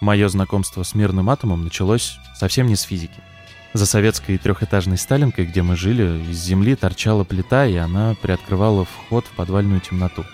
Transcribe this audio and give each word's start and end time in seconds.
Мое 0.00 0.28
знакомство 0.28 0.82
с 0.82 0.94
мирным 0.94 1.30
атомом 1.30 1.64
началось 1.64 2.18
совсем 2.34 2.66
не 2.66 2.76
с 2.76 2.82
физики. 2.82 3.18
За 3.72 3.86
советской 3.86 4.36
трехэтажной 4.36 4.98
Сталинкой, 4.98 5.46
где 5.46 5.62
мы 5.62 5.74
жили, 5.74 6.30
из 6.30 6.38
земли 6.42 6.76
торчала 6.76 7.24
плита, 7.24 7.66
и 7.66 7.76
она 7.76 8.14
приоткрывала 8.20 8.84
вход 8.84 9.24
в 9.24 9.30
подвальную 9.30 9.80
темноту. 9.80 10.24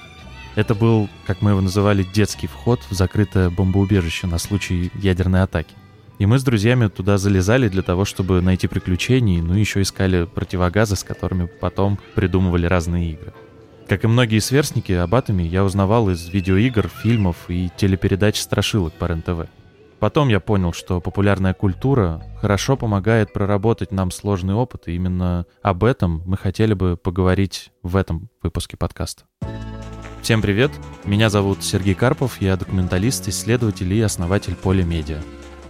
Это 0.57 0.75
был, 0.75 1.09
как 1.27 1.43
мы 1.43 1.51
его 1.51 1.61
называли, 1.61 2.03
детский 2.03 2.49
вход 2.49 2.81
в 2.91 2.95
закрытое 2.95 3.51
бомбоубежище 3.51 4.27
на 4.27 4.39
случай 4.39 4.91
ядерной 4.95 5.43
атаки. 5.43 5.75
И 6.19 6.27
мы 6.27 6.39
с 6.39 6.45
друзьями 6.45 6.89
туда 6.89 7.17
залезали 7.17 7.69
для 7.69 7.83
того, 7.83 8.05
чтобы 8.05 8.41
найти 8.43 8.67
приключений, 8.67 9.41
ну 9.41 9.55
и 9.55 9.61
еще 9.61 9.81
искали 9.81 10.25
противогазы, 10.25 10.97
с 10.97 11.05
которыми 11.05 11.47
потом 11.47 11.99
придумывали 12.15 12.67
разные 12.67 13.13
игры. 13.13 13.33
Как 13.89 14.05
и 14.05 14.07
многие 14.07 14.39
сверстники, 14.39 14.93
об 14.93 15.15
атоме 15.15 15.45
я 15.45 15.65
узнавал 15.65 16.09
из 16.09 16.29
видеоигр, 16.29 16.89
фильмов 16.89 17.37
и 17.49 17.71
телепередач 17.77 18.41
страшилок 18.41 18.95
по 18.95 19.07
РЕН-ТВ. 19.07 19.49
Потом 19.99 20.29
я 20.29 20.41
понял, 20.41 20.73
что 20.73 21.01
популярная 21.01 21.55
культура 21.55 22.25
хорошо 22.41 22.77
помогает 22.77 23.33
проработать 23.33 23.93
нам 23.93 24.11
сложный 24.11 24.55
опыт, 24.55 24.89
и 24.89 24.95
именно 24.95 25.47
об 25.63 25.85
этом 25.85 26.23
мы 26.27 26.37
хотели 26.37 26.75
бы 26.75 26.97
поговорить 26.97 27.71
в 27.83 27.97
этом 27.97 28.29
выпуске 28.43 28.77
подкаста. 28.77 29.25
Всем 30.23 30.41
привет, 30.41 30.71
меня 31.05 31.29
зовут 31.31 31.63
Сергей 31.63 31.95
Карпов, 31.95 32.41
я 32.41 32.57
документалист, 32.57 33.29
исследователь 33.29 33.93
и 33.93 34.01
основатель 34.01 34.55
Поля 34.55 34.85
Медиа. 34.85 35.21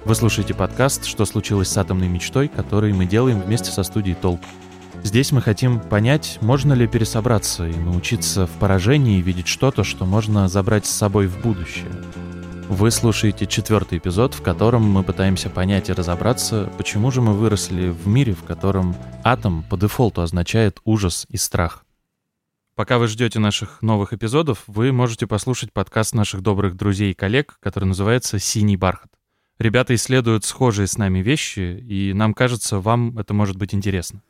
Вы 0.04 0.14
слушаете 0.14 0.54
подкаст 0.54 1.04
«Что 1.04 1.24
случилось 1.24 1.68
с 1.68 1.76
атомной 1.76 2.08
мечтой», 2.08 2.48
который 2.48 2.92
мы 2.92 3.06
делаем 3.06 3.40
вместе 3.40 3.70
со 3.70 3.82
студией 3.82 4.14
«Толк». 4.14 4.40
Здесь 5.04 5.32
мы 5.32 5.42
хотим 5.42 5.80
понять, 5.80 6.38
можно 6.40 6.74
ли 6.74 6.86
пересобраться 6.86 7.66
и 7.66 7.74
научиться 7.74 8.46
в 8.46 8.52
поражении 8.52 9.20
видеть 9.20 9.48
что-то, 9.48 9.82
что 9.82 10.06
можно 10.06 10.46
забрать 10.46 10.86
с 10.86 10.90
собой 10.90 11.26
в 11.26 11.42
будущее. 11.42 11.90
Вы 12.68 12.92
слушаете 12.92 13.46
четвертый 13.46 13.98
эпизод, 13.98 14.32
в 14.32 14.42
котором 14.42 14.82
мы 14.88 15.02
пытаемся 15.02 15.50
понять 15.50 15.88
и 15.90 15.92
разобраться, 15.92 16.72
почему 16.78 17.10
же 17.10 17.20
мы 17.20 17.32
выросли 17.32 17.88
в 17.88 18.06
мире, 18.06 18.32
в 18.32 18.44
котором 18.44 18.94
атом 19.24 19.64
по 19.68 19.76
дефолту 19.76 20.22
означает 20.22 20.80
ужас 20.84 21.26
и 21.28 21.36
страх. 21.36 21.84
Пока 22.76 22.98
вы 22.98 23.08
ждете 23.08 23.40
наших 23.40 23.82
новых 23.82 24.12
эпизодов, 24.12 24.62
вы 24.68 24.92
можете 24.92 25.26
послушать 25.26 25.72
подкаст 25.72 26.14
наших 26.14 26.42
добрых 26.42 26.76
друзей 26.76 27.10
и 27.10 27.14
коллег, 27.14 27.56
который 27.60 27.84
называется 27.86 28.38
«Синий 28.38 28.76
бархат». 28.76 29.10
Ребята 29.58 29.94
исследуют 29.96 30.44
схожие 30.44 30.86
с 30.86 30.96
нами 30.96 31.18
вещи, 31.18 31.84
и 31.86 32.12
нам 32.14 32.34
кажется, 32.34 32.78
вам 32.78 33.18
это 33.18 33.34
может 33.34 33.56
быть 33.56 33.74
интересно. 33.74 34.22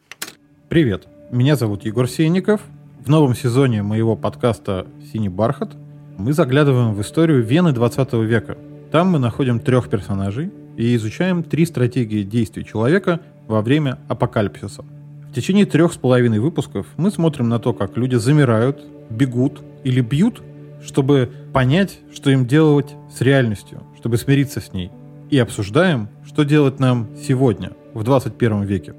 Привет, 0.73 1.07
меня 1.31 1.55
зовут 1.55 1.85
Егор 1.85 2.09
Сенников. 2.09 2.63
В 3.05 3.11
новом 3.11 3.35
сезоне 3.35 3.83
моего 3.83 4.17
подкаста 4.17 4.87
«Синий 5.13 5.29
бархат» 5.29 5.77
мы 6.17 6.33
заглядываем 6.33 6.95
в 6.95 7.03
историю 7.03 7.43
Вены 7.43 7.73
20 7.73 8.15
века. 8.15 8.57
Там 8.91 9.09
мы 9.09 9.19
находим 9.19 9.61
трех 9.61 9.91
персонажей 9.91 10.51
и 10.79 10.97
изучаем 10.97 11.43
три 11.43 11.67
стратегии 11.67 12.23
действий 12.23 12.65
человека 12.65 13.21
во 13.49 13.61
время 13.61 13.99
апокалипсиса. 14.09 14.83
В 15.29 15.35
течение 15.35 15.67
трех 15.67 15.93
с 15.93 15.99
половиной 15.99 16.39
выпусков 16.39 16.87
мы 16.97 17.11
смотрим 17.11 17.51
на 17.51 17.59
то, 17.59 17.75
как 17.75 17.99
люди 17.99 18.17
замирают, 18.17 18.83
бегут 19.11 19.61
или 19.85 20.01
бьют, 20.01 20.41
чтобы 20.83 21.31
понять, 21.53 21.99
что 22.15 22.31
им 22.31 22.47
делать 22.47 22.97
с 23.15 23.21
реальностью, 23.21 23.83
чтобы 23.99 24.17
смириться 24.17 24.63
с 24.63 24.73
ней. 24.73 24.91
И 25.29 25.37
обсуждаем, 25.37 26.09
что 26.25 26.45
делать 26.45 26.81
нам 26.81 27.09
сегодня, 27.23 27.73
в 27.93 28.05
21 28.05 28.63
веке. 28.63 28.95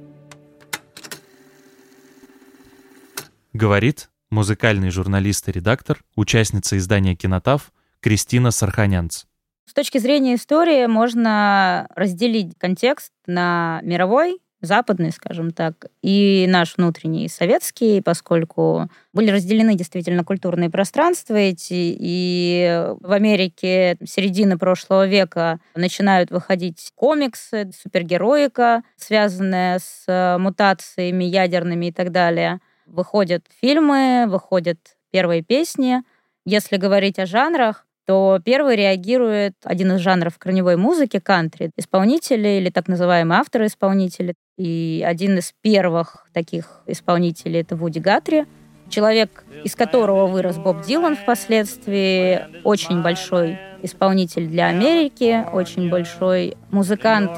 Говорит 3.53 4.09
музыкальный 4.31 4.89
журналист 4.89 5.47
и 5.47 5.51
редактор, 5.51 6.03
участница 6.15 6.75
издания 6.79 7.15
«Кинотав» 7.15 7.71
Кристина 7.99 8.49
Сарханянц. 8.49 9.25
С 9.69 9.73
точки 9.73 9.99
зрения 9.99 10.33
истории 10.35 10.87
можно 10.87 11.87
разделить 11.95 12.57
контекст 12.57 13.11
на 13.27 13.79
мировой, 13.83 14.39
западный, 14.61 15.11
скажем 15.11 15.51
так, 15.51 15.85
и 16.01 16.47
наш 16.49 16.77
внутренний 16.77 17.27
советский, 17.27 18.01
поскольку 18.01 18.89
были 19.13 19.29
разделены 19.29 19.75
действительно 19.75 20.23
культурные 20.23 20.71
пространства 20.71 21.35
эти, 21.35 21.95
и 21.99 22.89
в 23.01 23.11
Америке 23.11 23.97
середины 24.03 24.57
прошлого 24.57 25.05
века 25.05 25.59
начинают 25.75 26.31
выходить 26.31 26.91
комиксы, 26.95 27.69
супергероика, 27.79 28.81
связанная 28.97 29.77
с 29.77 30.37
мутациями 30.39 31.25
ядерными 31.25 31.85
и 31.85 31.91
так 31.91 32.11
далее– 32.11 32.59
Выходят 32.85 33.45
фильмы, 33.61 34.25
выходят 34.27 34.77
первые 35.11 35.41
песни. 35.41 36.03
Если 36.45 36.77
говорить 36.77 37.19
о 37.19 37.25
жанрах, 37.25 37.85
то 38.05 38.39
первый 38.43 38.75
реагирует 38.75 39.53
один 39.63 39.93
из 39.93 40.01
жанров 40.01 40.37
корневой 40.37 40.75
музыки, 40.75 41.19
кантри, 41.19 41.71
исполнители 41.77 42.59
или 42.59 42.69
так 42.69 42.87
называемые 42.87 43.39
авторы-исполнители. 43.39 44.33
И 44.57 45.03
один 45.07 45.37
из 45.37 45.53
первых 45.61 46.27
таких 46.33 46.81
исполнителей— 46.85 47.61
это 47.61 47.75
Вуди 47.75 47.99
Гатри, 47.99 48.45
человек, 48.89 49.43
из 49.63 49.75
которого 49.75 50.27
вырос 50.27 50.57
Боб 50.57 50.83
Дилан 50.85 51.15
впоследствии, 51.15 52.41
очень 52.63 53.01
большой 53.01 53.57
исполнитель 53.81 54.47
для 54.47 54.67
Америки, 54.67 55.45
очень 55.51 55.89
большой 55.89 56.57
музыкант. 56.71 57.31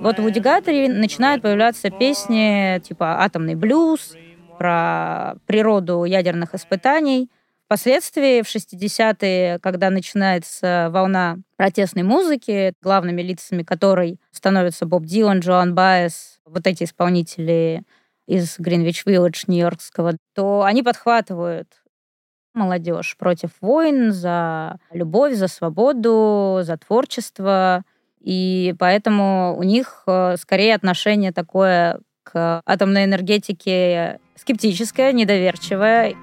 Вот 0.00 0.18
в 0.18 0.22
Вуди 0.22 0.40
Гатри 0.40 0.88
начинают 0.88 1.42
появляться 1.42 1.90
песни 1.90 2.80
типа 2.80 3.22
«Атомный 3.22 3.54
блюз», 3.54 4.14
про 4.58 5.36
природу 5.46 6.04
ядерных 6.04 6.54
испытаний. 6.54 7.30
Впоследствии, 7.66 8.42
в 8.42 8.46
60-е, 8.46 9.58
когда 9.58 9.90
начинается 9.90 10.88
волна 10.92 11.38
протестной 11.56 12.04
музыки, 12.04 12.72
главными 12.80 13.22
лицами 13.22 13.64
которой 13.64 14.20
становятся 14.30 14.86
Боб 14.86 15.04
Дилан, 15.04 15.40
Джоан 15.40 15.74
Байес, 15.74 16.38
вот 16.44 16.66
эти 16.66 16.84
исполнители 16.84 17.82
из 18.28 18.58
Гринвич 18.58 19.04
Виллидж 19.04 19.44
нью-йоркского, 19.48 20.16
то 20.34 20.62
они 20.62 20.82
подхватывают 20.82 21.68
молодежь 22.54 23.16
против 23.18 23.50
войн, 23.60 24.12
за 24.12 24.78
любовь, 24.90 25.34
за 25.34 25.48
свободу, 25.48 26.60
за 26.62 26.76
творчество. 26.76 27.82
И 28.20 28.74
поэтому 28.78 29.56
у 29.56 29.62
них 29.62 30.02
э, 30.06 30.36
скорее 30.38 30.74
отношение 30.74 31.32
такое 31.32 32.00
к 32.32 32.60
атомной 32.66 33.04
энергетике 33.04 34.18
скептическая, 34.36 35.12
недоверчивая. 35.12 36.14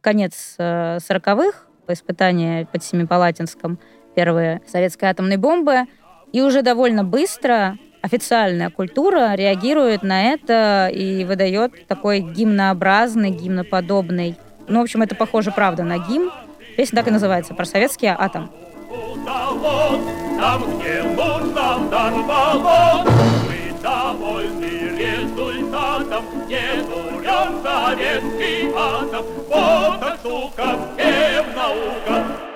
Конец 0.00 0.54
э, 0.58 0.98
сороковых, 1.00 1.66
испытания 1.86 2.66
под 2.66 2.82
Семипалатинском, 2.82 3.78
первые 4.14 4.62
советской 4.66 5.06
атомной 5.06 5.36
бомбы. 5.36 5.84
И 6.32 6.42
уже 6.42 6.62
довольно 6.62 7.04
быстро 7.04 7.78
официальная 8.02 8.70
культура 8.70 9.34
реагирует 9.34 10.02
на 10.02 10.24
это 10.24 10.90
и 10.92 11.24
выдает 11.24 11.86
такой 11.86 12.20
гимнообразный, 12.20 13.30
гимноподобный. 13.30 14.36
Ну, 14.66 14.80
в 14.80 14.82
общем, 14.82 15.02
это 15.02 15.14
похоже, 15.14 15.52
правда, 15.52 15.84
на 15.84 15.98
гимн. 15.98 16.30
Песня 16.76 16.96
так 16.96 17.08
и 17.08 17.10
называется, 17.10 17.54
про 17.54 17.64
советский 17.64 18.06
атом 18.06 18.50
завод, 18.88 20.00
там, 20.38 20.78
где 20.78 21.02
нужно, 21.02 21.78
баллон. 22.26 23.06
Мы 23.46 23.74
довольны 23.82 24.98
результатом, 24.98 26.24
не 26.48 26.82
дурен 26.82 27.62
советский 27.62 28.72
атом. 28.74 29.24
Вот 29.48 30.00
так 30.00 30.18
штука, 30.20 30.78
всем 30.96 31.54
наука 31.54 32.47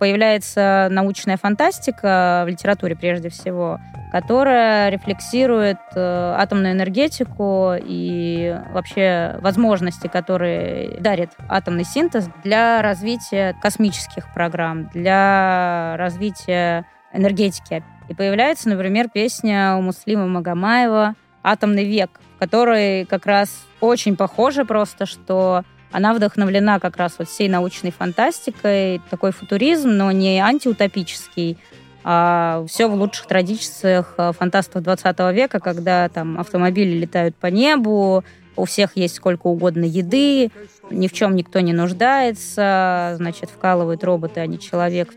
появляется 0.00 0.88
научная 0.90 1.36
фантастика 1.36 2.42
в 2.46 2.48
литературе 2.48 2.96
прежде 2.96 3.28
всего, 3.28 3.78
которая 4.10 4.88
рефлексирует 4.88 5.76
э, 5.94 6.34
атомную 6.38 6.72
энергетику 6.72 7.74
и 7.78 8.58
вообще 8.72 9.36
возможности, 9.42 10.06
которые 10.06 10.98
дарит 11.00 11.30
атомный 11.48 11.84
синтез 11.84 12.28
для 12.42 12.80
развития 12.80 13.54
космических 13.60 14.32
программ, 14.32 14.88
для 14.88 15.96
развития 15.98 16.86
энергетики. 17.12 17.84
И 18.08 18.14
появляется, 18.14 18.70
например, 18.70 19.10
песня 19.10 19.76
у 19.76 19.82
Муслима 19.82 20.26
Магомаева 20.26 21.14
«Атомный 21.42 21.84
век», 21.84 22.10
в 22.36 22.38
которой 22.38 23.04
как 23.04 23.26
раз 23.26 23.66
очень 23.80 24.16
похоже 24.16 24.64
просто, 24.64 25.04
что 25.04 25.62
она 25.92 26.14
вдохновлена 26.14 26.78
как 26.78 26.96
раз 26.96 27.14
вот 27.18 27.28
всей 27.28 27.48
научной 27.48 27.90
фантастикой, 27.90 29.00
такой 29.10 29.32
футуризм, 29.32 29.90
но 29.90 30.12
не 30.12 30.38
антиутопический, 30.38 31.58
а 32.02 32.64
все 32.68 32.88
в 32.88 32.94
лучших 32.94 33.26
традициях 33.26 34.14
э, 34.16 34.32
фантастов 34.32 34.82
20 34.82 35.18
века, 35.34 35.60
когда 35.60 36.08
там 36.08 36.40
автомобили 36.40 36.96
летают 36.96 37.36
по 37.36 37.48
небу, 37.48 38.24
у 38.56 38.64
всех 38.64 38.96
есть 38.96 39.16
сколько 39.16 39.48
угодно 39.48 39.84
еды, 39.84 40.50
ни 40.90 41.08
в 41.08 41.12
чем 41.12 41.36
никто 41.36 41.60
не 41.60 41.72
нуждается, 41.72 43.14
значит, 43.16 43.50
вкалывают 43.50 44.02
роботы, 44.04 44.40
а 44.40 44.46
не 44.46 44.58
человек. 44.58 45.10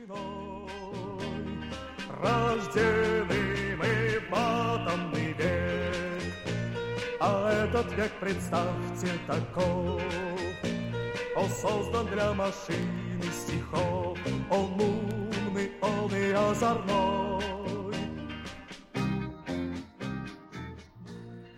А 7.20 7.66
этот 7.66 7.98
век, 7.98 8.12
представьте, 8.20 9.08
таков. 9.26 10.02
Он 11.36 11.50
создан 11.50 12.08
для 12.08 12.34
машины 12.34 13.24
стихов, 13.32 14.18
он 14.50 14.82
умный, 14.82 15.72
он 15.82 16.16
и 16.16 16.32
озорной. 16.32 17.44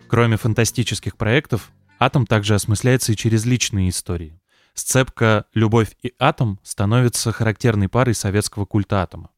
Кроме 0.08 0.36
фантастических 0.36 1.16
проектов, 1.16 1.72
Атом 1.98 2.26
также 2.26 2.54
осмысляется 2.54 3.12
и 3.12 3.16
через 3.16 3.46
личные 3.46 3.88
истории. 3.88 4.40
Сцепка 4.74 5.46
«Любовь 5.54 5.96
и 6.02 6.12
атом» 6.18 6.60
становится 6.62 7.32
характерной 7.32 7.88
парой 7.88 8.14
советского 8.14 8.66
культа 8.66 9.02
атома. 9.02 9.30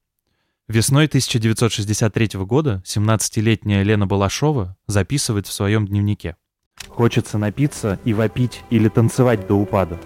Весной 0.66 1.06
1963 1.06 2.30
года 2.40 2.82
17-летняя 2.84 3.84
Лена 3.84 4.06
Балашова 4.06 4.76
записывает 4.86 5.46
в 5.46 5.52
своем 5.52 5.86
дневнике. 5.86 6.36
«Хочется 6.88 7.38
напиться 7.38 7.98
и 8.04 8.12
вопить 8.12 8.62
или 8.70 8.88
танцевать 8.88 9.46
до 9.46 9.54
упада. 9.54 9.98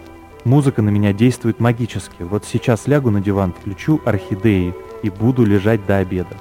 Музыка 0.44 0.82
на 0.82 0.90
меня 0.90 1.12
действует 1.12 1.60
магически. 1.60 2.22
Вот 2.22 2.44
сейчас 2.44 2.88
лягу 2.88 3.10
на 3.10 3.20
диван, 3.20 3.52
включу 3.52 4.00
орхидеи 4.04 4.74
и 5.02 5.10
буду 5.10 5.44
лежать 5.44 5.86
до 5.86 5.98
обеда. 5.98 6.36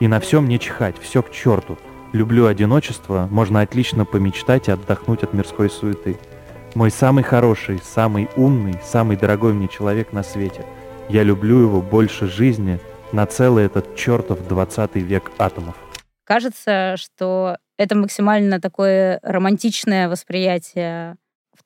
И 0.00 0.06
на 0.06 0.20
всем 0.20 0.48
не 0.48 0.60
чихать, 0.60 0.96
все 1.00 1.22
к 1.22 1.30
черту. 1.30 1.78
Люблю 2.12 2.46
одиночество, 2.46 3.26
можно 3.30 3.62
отлично 3.62 4.04
помечтать 4.04 4.68
и 4.68 4.72
отдохнуть 4.72 5.22
от 5.22 5.32
мирской 5.32 5.70
суеты. 5.70 6.18
Мой 6.74 6.90
самый 6.90 7.24
хороший, 7.24 7.80
самый 7.82 8.28
умный, 8.36 8.78
самый 8.84 9.16
дорогой 9.16 9.54
мне 9.54 9.68
человек 9.68 10.12
на 10.12 10.22
свете. 10.22 10.66
Я 11.08 11.22
люблю 11.22 11.60
его 11.60 11.80
больше 11.80 12.26
жизни 12.28 12.78
на 13.12 13.24
целый 13.24 13.64
этот 13.64 13.96
чертов 13.96 14.46
20 14.46 14.96
век 14.96 15.32
атомов. 15.38 15.74
Кажется, 16.24 16.96
что 16.98 17.56
это 17.78 17.96
максимально 17.96 18.60
такое 18.60 19.18
романтичное 19.22 20.10
восприятие. 20.10 21.16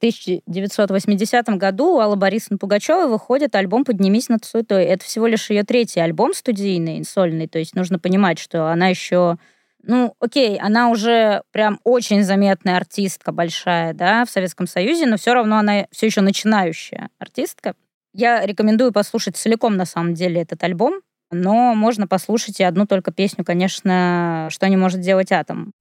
В 0.02 0.04
1980 0.04 1.48
году 1.50 1.94
у 1.94 2.00
Аллы 2.00 2.16
Борисовны 2.16 2.58
Пугачевой 2.58 3.06
выходит 3.06 3.54
альбом 3.54 3.84
«Поднимись 3.84 4.28
над 4.28 4.44
суетой». 4.44 4.84
Это 4.86 5.04
всего 5.04 5.28
лишь 5.28 5.48
ее 5.48 5.62
третий 5.62 6.00
альбом 6.00 6.34
студийный, 6.34 7.04
сольный. 7.04 7.46
То 7.46 7.60
есть 7.60 7.76
нужно 7.76 8.00
понимать, 8.00 8.40
что 8.40 8.66
она 8.72 8.88
еще 8.88 9.38
ну, 9.84 10.16
окей, 10.18 10.58
она 10.58 10.90
уже 10.90 11.42
прям 11.52 11.78
очень 11.84 12.24
заметная 12.24 12.78
артистка 12.78 13.30
большая, 13.30 13.94
да, 13.94 14.24
в 14.24 14.30
Советском 14.30 14.66
Союзе, 14.66 15.06
но 15.06 15.18
все 15.18 15.34
равно 15.34 15.58
она 15.58 15.86
все 15.92 16.06
еще 16.06 16.20
начинающая 16.20 17.08
артистка. 17.20 17.76
Я 18.12 18.44
рекомендую 18.44 18.90
послушать 18.90 19.36
целиком, 19.36 19.76
на 19.76 19.84
самом 19.84 20.14
деле, 20.14 20.42
этот 20.42 20.64
альбом, 20.64 20.94
но 21.30 21.76
можно 21.76 22.08
послушать 22.08 22.58
и 22.58 22.64
одну 22.64 22.86
только 22.88 23.12
песню, 23.12 23.44
конечно, 23.44 24.48
«Что 24.50 24.68
не 24.68 24.76
может 24.76 25.00
делать 25.00 25.30
атом». 25.30 25.72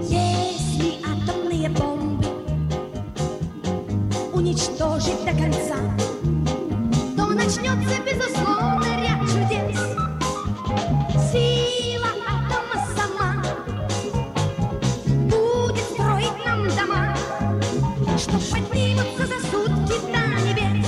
Если 0.00 0.45
до 5.26 5.32
конца, 5.32 5.76
то 7.16 7.26
начнется, 7.26 8.00
безусловно, 8.06 8.86
ряд 9.02 9.20
чудес. 9.22 9.80
Сила 11.32 12.10
атома 12.28 12.86
сама 12.94 13.42
будет 15.24 15.82
строить 15.82 16.46
нам 16.46 16.68
дома, 16.68 17.16
что 18.16 18.38
поднимутся 18.52 19.26
за 19.26 19.38
сутки 19.50 19.98
до 20.12 20.22
небес. 20.44 20.86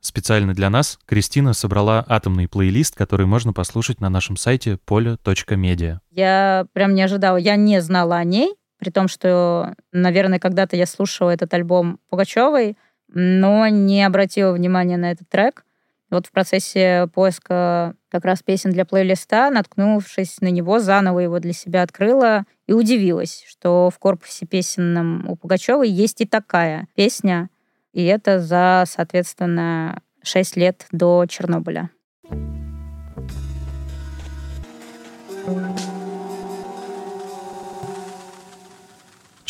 Специально 0.00 0.52
для 0.52 0.68
нас 0.68 0.98
Кристина 1.06 1.54
собрала 1.54 2.04
атомный 2.06 2.46
плейлист, 2.46 2.94
который 2.94 3.24
можно 3.24 3.54
послушать 3.54 4.02
на 4.02 4.10
нашем 4.10 4.36
сайте 4.36 4.76
поле.медиа. 4.84 6.00
Я 6.10 6.66
прям 6.74 6.94
не 6.94 7.00
ожидала, 7.00 7.38
я 7.38 7.56
не 7.56 7.80
знала 7.80 8.16
о 8.16 8.24
ней, 8.24 8.54
при 8.84 8.90
том, 8.90 9.08
что, 9.08 9.74
наверное, 9.92 10.38
когда-то 10.38 10.76
я 10.76 10.84
слушала 10.84 11.30
этот 11.30 11.54
альбом 11.54 11.98
Пугачевой, 12.10 12.76
но 13.08 13.66
не 13.68 14.04
обратила 14.04 14.52
внимания 14.52 14.98
на 14.98 15.10
этот 15.10 15.26
трек. 15.30 15.64
Вот 16.10 16.26
в 16.26 16.32
процессе 16.32 17.08
поиска 17.14 17.94
как 18.10 18.26
раз 18.26 18.42
песен 18.42 18.70
для 18.70 18.84
плейлиста, 18.84 19.48
наткнувшись 19.50 20.42
на 20.42 20.48
него, 20.48 20.80
заново 20.80 21.20
его 21.20 21.38
для 21.38 21.54
себя 21.54 21.82
открыла 21.82 22.44
и 22.66 22.74
удивилась, 22.74 23.44
что 23.48 23.88
в 23.88 23.98
корпусе 23.98 24.44
песенном 24.44 25.26
у 25.28 25.34
Пугачевой 25.34 25.88
есть 25.88 26.20
и 26.20 26.26
такая 26.26 26.86
песня, 26.94 27.48
и 27.94 28.04
это 28.04 28.38
за, 28.38 28.84
соответственно, 28.86 30.02
6 30.22 30.56
лет 30.56 30.86
до 30.92 31.24
Чернобыля. 31.26 31.88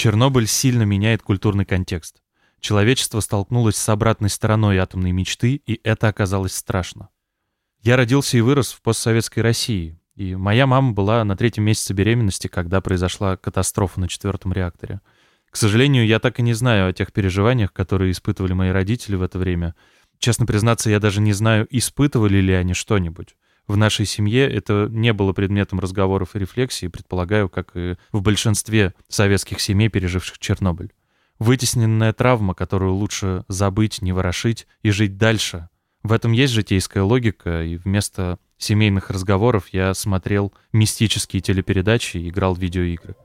Чернобыль 0.04 0.46
сильно 0.46 0.82
меняет 0.82 1.22
культурный 1.22 1.64
контекст. 1.64 2.20
Человечество 2.60 3.20
столкнулось 3.20 3.76
с 3.76 3.88
обратной 3.88 4.28
стороной 4.28 4.76
атомной 4.76 5.12
мечты, 5.12 5.62
и 5.64 5.80
это 5.82 6.08
оказалось 6.08 6.54
страшно. 6.54 7.08
Я 7.80 7.96
родился 7.96 8.36
и 8.36 8.42
вырос 8.42 8.72
в 8.72 8.82
постсоветской 8.82 9.42
России, 9.42 9.98
и 10.14 10.34
моя 10.34 10.66
мама 10.66 10.92
была 10.92 11.24
на 11.24 11.38
третьем 11.38 11.64
месяце 11.64 11.94
беременности, 11.94 12.48
когда 12.48 12.82
произошла 12.82 13.38
катастрофа 13.38 13.98
на 13.98 14.08
четвертом 14.08 14.52
реакторе. 14.52 15.00
К 15.48 15.56
сожалению, 15.56 16.06
я 16.06 16.20
так 16.20 16.38
и 16.38 16.42
не 16.42 16.52
знаю 16.52 16.90
о 16.90 16.92
тех 16.92 17.10
переживаниях, 17.10 17.72
которые 17.72 18.10
испытывали 18.12 18.52
мои 18.52 18.68
родители 18.72 19.16
в 19.16 19.22
это 19.22 19.38
время. 19.38 19.74
Честно 20.18 20.44
признаться, 20.44 20.90
я 20.90 21.00
даже 21.00 21.22
не 21.22 21.32
знаю, 21.32 21.66
испытывали 21.70 22.42
ли 22.42 22.52
они 22.52 22.74
что-нибудь. 22.74 23.36
В 23.66 23.76
нашей 23.76 24.04
семье 24.04 24.48
это 24.50 24.88
не 24.90 25.12
было 25.12 25.32
предметом 25.32 25.80
разговоров 25.80 26.34
и 26.34 26.38
рефлексий, 26.38 26.90
предполагаю, 26.90 27.48
как 27.48 27.70
и 27.74 27.96
в 28.12 28.20
большинстве 28.20 28.94
советских 29.08 29.60
семей, 29.60 29.88
переживших 29.88 30.38
Чернобыль. 30.38 30.92
Вытесненная 31.38 32.12
травма, 32.12 32.54
которую 32.54 32.94
лучше 32.94 33.44
забыть, 33.48 34.02
не 34.02 34.12
ворошить 34.12 34.66
и 34.82 34.90
жить 34.90 35.16
дальше. 35.16 35.68
В 36.02 36.12
этом 36.12 36.32
есть 36.32 36.52
житейская 36.52 37.02
логика, 37.02 37.64
и 37.64 37.76
вместо 37.76 38.38
семейных 38.58 39.10
разговоров 39.10 39.68
я 39.72 39.94
смотрел 39.94 40.52
мистические 40.72 41.40
телепередачи 41.40 42.18
и 42.18 42.28
играл 42.28 42.54
в 42.54 42.58
видеоигры. 42.58 43.16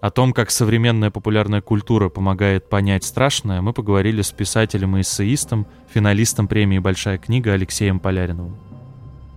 О 0.00 0.10
том, 0.10 0.32
как 0.32 0.50
современная 0.50 1.10
популярная 1.10 1.62
культура 1.62 2.08
помогает 2.08 2.68
понять 2.68 3.04
страшное, 3.04 3.62
мы 3.62 3.72
поговорили 3.72 4.22
с 4.22 4.32
писателем 4.32 4.96
и 4.96 5.00
эссеистом, 5.00 5.66
финалистом 5.92 6.48
премии 6.48 6.78
«Большая 6.80 7.18
книга» 7.18 7.52
Алексеем 7.52 7.98
Поляриновым. 8.00 8.65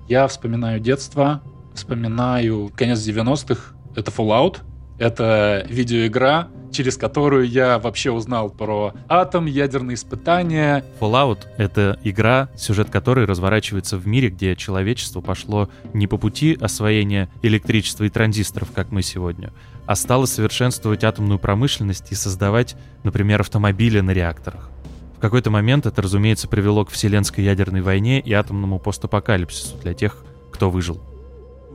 Я 0.09 0.27
вспоминаю 0.27 0.79
детство, 0.79 1.43
вспоминаю 1.75 2.71
конец 2.75 2.97
90-х. 2.97 3.75
Это 3.95 4.09
Fallout. 4.09 4.57
Это 4.97 5.63
видеоигра, 5.69 6.47
через 6.71 6.97
которую 6.97 7.47
я 7.47 7.77
вообще 7.77 8.09
узнал 8.09 8.49
про 8.49 8.93
атом, 9.07 9.45
ядерные 9.45 9.93
испытания. 9.93 10.83
Fallout— 10.99 11.45
это 11.57 11.99
игра, 12.03 12.49
сюжет 12.57 12.89
которой 12.89 13.27
разворачивается 13.27 13.97
в 13.97 14.07
мире, 14.07 14.29
где 14.29 14.55
человечество 14.55 15.21
пошло 15.21 15.69
не 15.93 16.07
по 16.07 16.17
пути 16.17 16.57
освоения 16.59 17.29
электричества 17.43 18.05
и 18.05 18.09
транзисторов, 18.09 18.71
как 18.73 18.91
мы 18.91 19.03
сегодня, 19.03 19.53
а 19.85 19.95
стало 19.95 20.25
совершенствовать 20.25 21.03
атомную 21.03 21.37
промышленность 21.37 22.11
и 22.11 22.15
создавать, 22.15 22.75
например, 23.03 23.41
автомобили 23.41 23.99
на 23.99 24.09
реакторах. 24.09 24.71
В 25.19 25.21
какой-то 25.21 25.49
момент 25.49 25.85
это, 25.85 26.01
разумеется, 26.01 26.47
привело 26.47 26.85
к 26.85 26.91
вселенской 26.91 27.43
ядерной 27.43 27.81
войне 27.81 28.21
и 28.21 28.31
атомному 28.31 28.79
постапокалипсису 28.79 29.75
для 29.79 29.93
тех, 29.93 30.23
кто 30.49 30.69
выжил. 30.69 30.97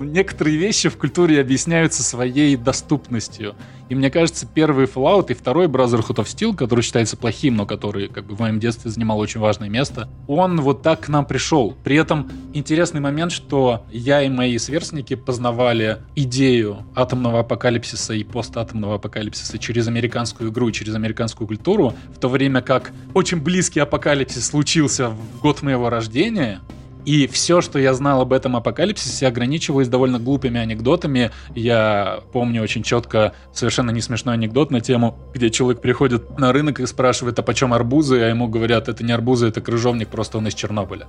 Некоторые 0.01 0.57
вещи 0.57 0.89
в 0.89 0.97
культуре 0.97 1.41
объясняются 1.41 2.03
своей 2.03 2.57
доступностью. 2.57 3.55
И 3.89 3.95
мне 3.95 4.11
кажется, 4.11 4.47
первый 4.47 4.87
Fallout 4.87 5.31
и 5.31 5.35
второй 5.35 5.67
Brotherhood 5.67 6.17
of 6.17 6.25
Steel, 6.25 6.57
который 6.57 6.81
считается 6.81 7.17
плохим, 7.17 7.55
но 7.57 7.67
который 7.67 8.09
как 8.09 8.27
бы 8.27 8.35
в 8.35 8.41
моем 8.41 8.59
детстве 8.59 8.91
занимал 8.91 9.21
очень 9.21 9.41
важное 9.41 9.69
место, 9.69 10.09
он 10.27 10.61
вот 10.61 10.83
так 10.83 11.03
к 11.03 11.09
нам 11.09 11.27
пришел. 11.27 11.77
При 11.85 11.97
этом 11.97 12.31
интересный 12.55 13.01
момент, 13.01 13.31
что 13.31 13.85
я 13.93 14.23
и 14.23 14.29
мои 14.29 14.59
сверстники 14.59 15.15
познавали 15.15 15.99
идею 16.17 16.79
атомного 16.95 17.41
апокалипсиса 17.41 18.15
и 18.15 18.25
постатомного 18.25 18.97
апокалипсиса 18.97 19.59
через 19.59 19.87
американскую 19.87 20.51
игру 20.51 20.71
через 20.73 20.95
американскую 20.95 21.47
культуру, 21.47 21.95
в 22.15 22.19
то 22.19 22.29
время 22.29 22.63
как 22.63 22.93
очень 23.13 23.41
близкий 23.41 23.81
апокалипсис 23.81 24.47
случился 24.47 25.11
в 25.11 25.41
год 25.41 25.63
моего 25.63 25.89
рождения, 25.91 26.61
и 27.04 27.26
все, 27.26 27.61
что 27.61 27.78
я 27.78 27.92
знал 27.94 28.23
об 28.23 28.32
этом 28.32 28.56
апокалипсисе, 28.56 29.26
ограничивалось 29.26 29.88
довольно 29.88 30.18
глупыми 30.18 30.58
анекдотами. 30.58 31.30
Я 31.54 32.20
помню 32.32 32.62
очень 32.62 32.82
четко 32.82 33.34
совершенно 33.52 33.90
не 33.90 34.00
смешной 34.00 34.34
анекдот 34.34 34.70
на 34.70 34.80
тему, 34.80 35.18
где 35.34 35.50
человек 35.50 35.82
приходит 35.82 36.38
на 36.38 36.52
рынок 36.52 36.80
и 36.80 36.87
спрашивает, 36.87 37.38
а 37.38 37.42
почем 37.42 37.75
арбузы, 37.75 38.20
а 38.20 38.28
ему 38.28 38.49
говорят, 38.49 38.88
это 38.88 39.04
не 39.04 39.12
арбузы, 39.12 39.49
это 39.49 39.61
крыжовник, 39.61 40.08
просто 40.08 40.38
он 40.38 40.46
из 40.49 40.54
Чернобыля. 40.54 41.06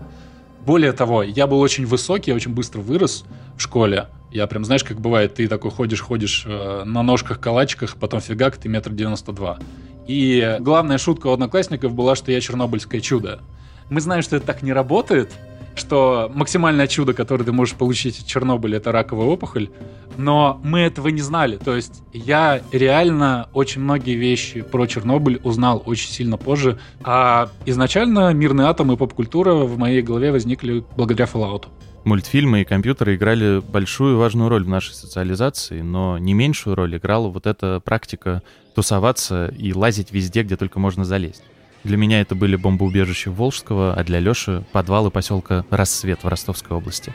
Более 0.66 0.94
того, 0.94 1.22
я 1.22 1.46
был 1.48 1.60
очень 1.60 1.86
высокий, 1.86 2.32
я 2.32 2.36
очень 2.36 2.54
быстро 2.54 2.82
вырос 2.82 3.24
в 3.56 3.62
школе. 3.62 4.08
Я 4.32 4.48
прям, 4.48 4.66
знаешь, 4.66 4.84
как 4.84 5.00
бывает, 5.00 5.36
ты 5.36 5.48
такой 5.48 5.70
ходишь, 5.70 6.02
ходишь 6.02 6.44
э, 6.46 6.84
на 6.84 7.04
ножках-калачиках, 7.04 7.96
потом 7.98 8.20
фигак, 8.20 8.58
ты 8.58 8.68
метр 8.68 8.92
девяносто 8.92 9.32
два. 9.32 9.60
И 10.08 10.58
главная 10.60 10.98
шутка 10.98 11.28
у 11.28 11.32
одноклассников 11.32 11.94
была, 11.94 12.16
что 12.16 12.32
я 12.32 12.42
чернобыльское 12.42 13.00
чудо. 13.00 13.42
Мы 13.90 14.02
знаем, 14.02 14.24
что 14.24 14.36
это 14.36 14.48
так 14.48 14.64
не 14.64 14.74
работает, 14.74 15.32
что 15.76 16.32
максимальное 16.34 16.88
чудо, 16.88 17.14
которое 17.14 17.44
ты 17.44 17.52
можешь 17.52 17.76
получить 17.76 18.20
от 18.20 18.26
Чернобыля, 18.26 18.78
это 18.78 18.92
раковая 18.92 19.28
опухоль. 19.28 19.70
Но 20.18 20.60
мы 20.64 20.80
этого 20.80 21.10
не 21.10 21.22
знали. 21.22 21.58
То 21.58 21.76
есть 21.76 22.04
я 22.14 22.62
реально 22.72 23.50
очень 23.54 23.82
многие 23.82 24.16
вещи 24.16 24.62
про 24.62 24.88
Чернобыль 24.88 25.40
узнал 25.44 25.84
очень 25.86 26.10
сильно 26.10 26.38
позже. 26.38 26.80
А 27.04 27.50
изначально 27.66 28.34
мирный 28.34 28.66
атом 28.66 28.92
и 28.92 28.98
поп-культура 28.98 29.54
в 29.54 29.78
моей 29.78 30.02
голове 30.02 30.32
возникли 30.32 30.86
благодаря 30.96 31.26
Fallout. 31.26 31.66
Мультфильмы 32.06 32.62
и 32.62 32.66
компьютеры 32.66 33.16
играли 33.16 33.60
большую 33.68 34.18
важную 34.20 34.48
роль 34.48 34.64
в 34.64 34.70
нашей 34.70 34.94
социализации, 34.94 35.82
но 35.82 36.20
не 36.20 36.36
меньшую 36.36 36.76
роль 36.76 36.96
играла 36.98 37.30
вот 37.30 37.48
эта 37.48 37.80
практика 37.80 38.44
тусоваться 38.76 39.48
и 39.58 39.74
лазить 39.74 40.12
везде, 40.12 40.44
где 40.44 40.56
только 40.56 40.80
можно 40.80 41.04
залезть. 41.04 41.42
Для 41.86 41.98
меня 41.98 42.20
это 42.20 42.34
были 42.34 42.56
бомбоубежища 42.56 43.30
Волжского, 43.30 43.94
а 43.94 44.04
для 44.04 44.20
Лёши— 44.20 44.66
подвалы 44.72 45.12
поселка 45.12 45.64
Рассвет 45.70 46.24
в 46.24 46.28
Ростовской 46.28 46.76
области. 46.76 47.14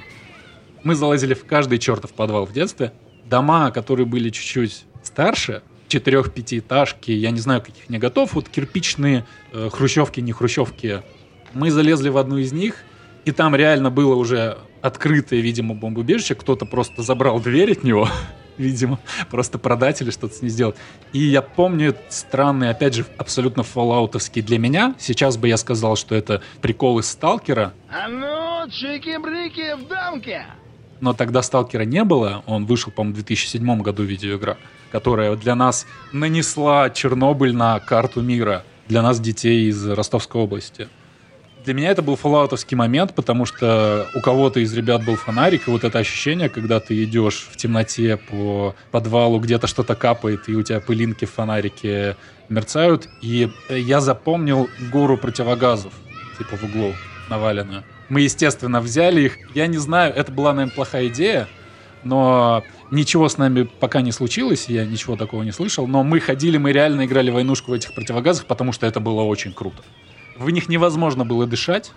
Мы 0.84 0.94
залазили 0.94 1.34
в 1.34 1.44
каждый 1.44 1.78
чертов 1.78 2.12
подвал 2.12 2.46
в 2.46 2.52
детстве. 2.52 2.92
Дома, 3.24 3.72
которые 3.72 4.06
были 4.06 4.30
чуть-чуть 4.30 4.84
старше, 5.02 5.62
четырех-пятиэтажки, 5.88 7.10
я 7.10 7.32
не 7.32 7.40
знаю, 7.40 7.62
каких 7.62 7.90
не 7.90 7.98
готов, 7.98 8.34
вот 8.34 8.48
кирпичные 8.48 9.26
э, 9.52 9.70
хрущевки, 9.72 10.20
не 10.20 10.30
хрущевки. 10.30 11.02
Мы 11.52 11.72
залезли 11.72 12.08
в 12.08 12.16
одну 12.16 12.38
из 12.38 12.52
них, 12.52 12.76
и 13.24 13.32
там 13.32 13.56
реально 13.56 13.90
было 13.90 14.14
уже 14.14 14.56
открытое, 14.82 15.40
видимо, 15.40 15.74
бомбоубежище. 15.74 16.36
Кто-то 16.36 16.64
просто 16.64 17.02
забрал 17.02 17.40
дверь 17.40 17.72
от 17.72 17.82
него, 17.82 18.08
видимо, 18.60 18.98
просто 19.30 19.58
продать 19.58 20.00
или 20.02 20.10
что-то 20.10 20.34
с 20.34 20.42
ней 20.42 20.50
сделать. 20.50 20.76
И 21.12 21.18
я 21.18 21.42
помню 21.42 21.96
странный, 22.08 22.70
опять 22.70 22.94
же, 22.94 23.06
абсолютно 23.18 23.62
фоллаутовский 23.62 24.42
для 24.42 24.58
меня. 24.58 24.94
Сейчас 24.98 25.36
бы 25.36 25.48
я 25.48 25.56
сказал, 25.56 25.96
что 25.96 26.14
это 26.14 26.42
прикол 26.60 26.98
из 26.98 27.06
Сталкера. 27.06 27.72
А 27.90 28.08
ну, 28.08 28.68
чики-брики 28.70 29.74
в 29.76 29.88
дамке! 29.88 30.46
но 31.00 31.14
тогда 31.14 31.42
Сталкера 31.42 31.82
не 31.82 32.04
было. 32.04 32.42
Он 32.46 32.66
вышел, 32.66 32.92
по-моему, 32.92 33.14
в 33.14 33.24
2007 33.24 33.82
году 33.82 34.02
видеоигра, 34.02 34.58
которая 34.92 35.34
для 35.36 35.54
нас 35.54 35.86
нанесла 36.12 36.90
Чернобыль 36.90 37.54
на 37.54 37.78
карту 37.80 38.20
мира. 38.20 38.64
Для 38.88 39.02
нас, 39.02 39.20
детей 39.20 39.68
из 39.68 39.88
Ростовской 39.88 40.42
области. 40.42 40.88
Для 41.64 41.74
меня 41.74 41.90
это 41.90 42.00
был 42.00 42.16
фоллаутовский 42.16 42.76
момент, 42.76 43.14
потому 43.14 43.44
что 43.44 44.06
у 44.14 44.20
кого-то 44.20 44.60
из 44.60 44.72
ребят 44.72 45.04
был 45.04 45.16
фонарик, 45.16 45.68
и 45.68 45.70
вот 45.70 45.84
это 45.84 45.98
ощущение, 45.98 46.48
когда 46.48 46.80
ты 46.80 47.04
идешь 47.04 47.48
в 47.50 47.56
темноте 47.56 48.16
по 48.16 48.74
подвалу, 48.90 49.38
где-то 49.40 49.66
что-то 49.66 49.94
капает, 49.94 50.48
и 50.48 50.54
у 50.54 50.62
тебя 50.62 50.80
пылинки 50.80 51.26
в 51.26 51.30
фонарике 51.30 52.16
мерцают. 52.48 53.08
И 53.20 53.50
я 53.68 54.00
запомнил 54.00 54.68
гору 54.90 55.18
противогазов, 55.18 55.92
типа 56.38 56.56
в 56.56 56.64
углу 56.64 56.94
наваленную. 57.28 57.84
Мы, 58.08 58.22
естественно, 58.22 58.80
взяли 58.80 59.20
их. 59.20 59.36
Я 59.54 59.66
не 59.66 59.78
знаю, 59.78 60.14
это 60.14 60.32
была, 60.32 60.54
наверное, 60.54 60.74
плохая 60.74 61.08
идея, 61.08 61.46
но 62.04 62.64
ничего 62.90 63.28
с 63.28 63.36
нами 63.36 63.64
пока 63.64 64.00
не 64.00 64.12
случилось, 64.12 64.66
я 64.68 64.86
ничего 64.86 65.14
такого 65.14 65.42
не 65.42 65.52
слышал. 65.52 65.86
Но 65.86 66.04
мы 66.04 66.20
ходили, 66.20 66.56
мы 66.56 66.72
реально 66.72 67.04
играли 67.04 67.30
войнушку 67.30 67.72
в 67.72 67.74
этих 67.74 67.94
противогазах, 67.94 68.46
потому 68.46 68.72
что 68.72 68.86
это 68.86 68.98
было 68.98 69.22
очень 69.22 69.52
круто. 69.52 69.82
В 70.40 70.48
них 70.48 70.70
невозможно 70.70 71.26
было 71.26 71.46
дышать. 71.46 71.92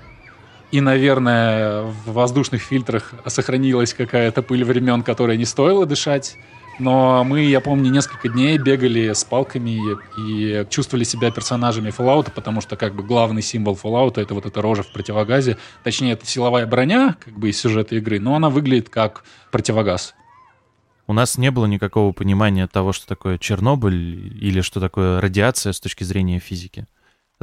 И, 0.70 0.82
наверное, 0.82 1.84
в 1.84 2.12
воздушных 2.12 2.62
фильтрах 2.62 3.14
сохранилась 3.26 3.94
какая-то 3.94 4.42
пыль 4.42 4.66
времен, 4.66 5.02
которая 5.02 5.38
не 5.38 5.46
стоило 5.46 5.86
дышать. 5.86 6.36
Но 6.78 7.24
мы, 7.24 7.46
я 7.46 7.62
помню, 7.62 7.90
несколько 7.90 8.28
дней 8.28 8.58
бегали 8.58 9.14
с 9.14 9.24
палками 9.24 9.80
и 10.20 10.66
чувствовали 10.70 11.06
себя 11.06 11.32
персонажами 11.32 11.88
Fallout, 11.88 12.32
потому 12.36 12.60
что 12.60 12.76
как 12.76 12.96
бы 12.96 13.04
главный 13.04 13.42
символ 13.42 13.80
Fallout 13.82 14.20
это 14.20 14.34
вот 14.34 14.46
эта 14.46 14.62
рожа 14.62 14.84
в 14.84 14.92
противогазе. 14.92 15.58
Точнее, 15.86 16.12
это 16.12 16.26
силовая 16.26 16.68
броня, 16.68 17.16
как 17.24 17.40
бы 17.40 17.50
из 17.50 17.62
сюжета 17.62 17.96
игры, 17.96 18.20
но 18.20 18.36
она 18.36 18.50
выглядит 18.50 18.90
как 18.90 19.24
противогаз. 19.52 20.16
У 21.08 21.14
нас 21.14 21.38
не 21.38 21.50
было 21.50 21.66
никакого 21.66 22.12
понимания 22.12 22.68
того, 22.68 22.92
что 22.92 23.08
такое 23.08 23.38
Чернобыль 23.38 24.36
или 24.44 24.60
что 24.60 24.82
такое 24.82 25.22
радиация 25.22 25.72
с 25.72 25.80
точки 25.80 26.04
зрения 26.04 26.40
физики. 26.40 26.88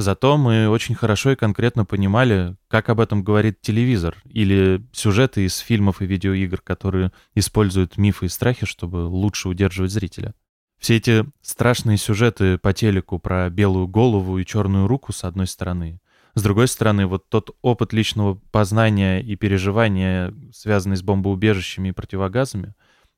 Зато 0.01 0.35
мы 0.35 0.67
очень 0.67 0.95
хорошо 0.95 1.31
и 1.31 1.35
конкретно 1.35 1.85
понимали, 1.85 2.55
как 2.67 2.89
об 2.89 2.99
этом 2.99 3.23
говорит 3.23 3.61
телевизор 3.61 4.17
или 4.25 4.83
сюжеты 4.91 5.45
из 5.45 5.59
фильмов 5.59 6.01
и 6.01 6.07
видеоигр, 6.07 6.59
которые 6.61 7.11
используют 7.35 7.97
мифы 7.97 8.25
и 8.25 8.29
страхи, 8.29 8.65
чтобы 8.65 9.05
лучше 9.05 9.47
удерживать 9.47 9.91
зрителя. 9.91 10.33
Все 10.79 10.97
эти 10.97 11.23
страшные 11.43 11.97
сюжеты 11.97 12.57
по 12.57 12.73
телеку 12.73 13.19
про 13.19 13.47
белую 13.51 13.87
голову 13.87 14.39
и 14.39 14.45
черную 14.45 14.87
руку 14.87 15.13
с 15.13 15.23
одной 15.23 15.45
стороны. 15.45 15.99
С 16.33 16.41
другой 16.41 16.67
стороны, 16.67 17.05
вот 17.05 17.29
тот 17.29 17.55
опыт 17.61 17.93
личного 17.93 18.39
познания 18.51 19.21
и 19.21 19.35
переживания, 19.35 20.33
связанный 20.51 20.95
с 20.95 21.03
бомбоубежищами 21.03 21.89
и 21.89 21.93
противогазами, 21.93 22.73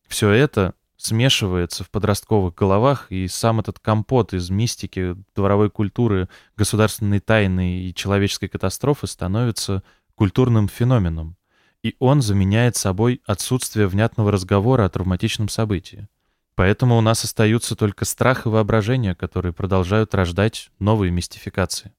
все 0.09 0.31
это 0.31 0.73
смешивается 1.03 1.83
в 1.83 1.89
подростковых 1.89 2.55
головах, 2.55 3.07
и 3.09 3.27
сам 3.27 3.59
этот 3.59 3.79
компот 3.79 4.33
из 4.33 4.49
мистики, 4.49 5.15
дворовой 5.35 5.69
культуры, 5.69 6.29
государственной 6.55 7.19
тайны 7.19 7.81
и 7.81 7.93
человеческой 7.93 8.47
катастрофы 8.47 9.07
становится 9.07 9.83
культурным 10.15 10.69
феноменом. 10.69 11.35
И 11.83 11.95
он 11.99 12.21
заменяет 12.21 12.77
собой 12.77 13.21
отсутствие 13.25 13.87
внятного 13.87 14.31
разговора 14.31 14.85
о 14.85 14.89
травматичном 14.89 15.49
событии. 15.49 16.07
Поэтому 16.55 16.97
у 16.97 17.01
нас 17.01 17.25
остаются 17.25 17.75
только 17.75 18.05
страх 18.05 18.45
и 18.45 18.49
воображение, 18.49 19.15
которые 19.15 19.51
продолжают 19.51 20.15
рождать 20.15 20.69
новые 20.79 21.11
мистификации. 21.11 21.91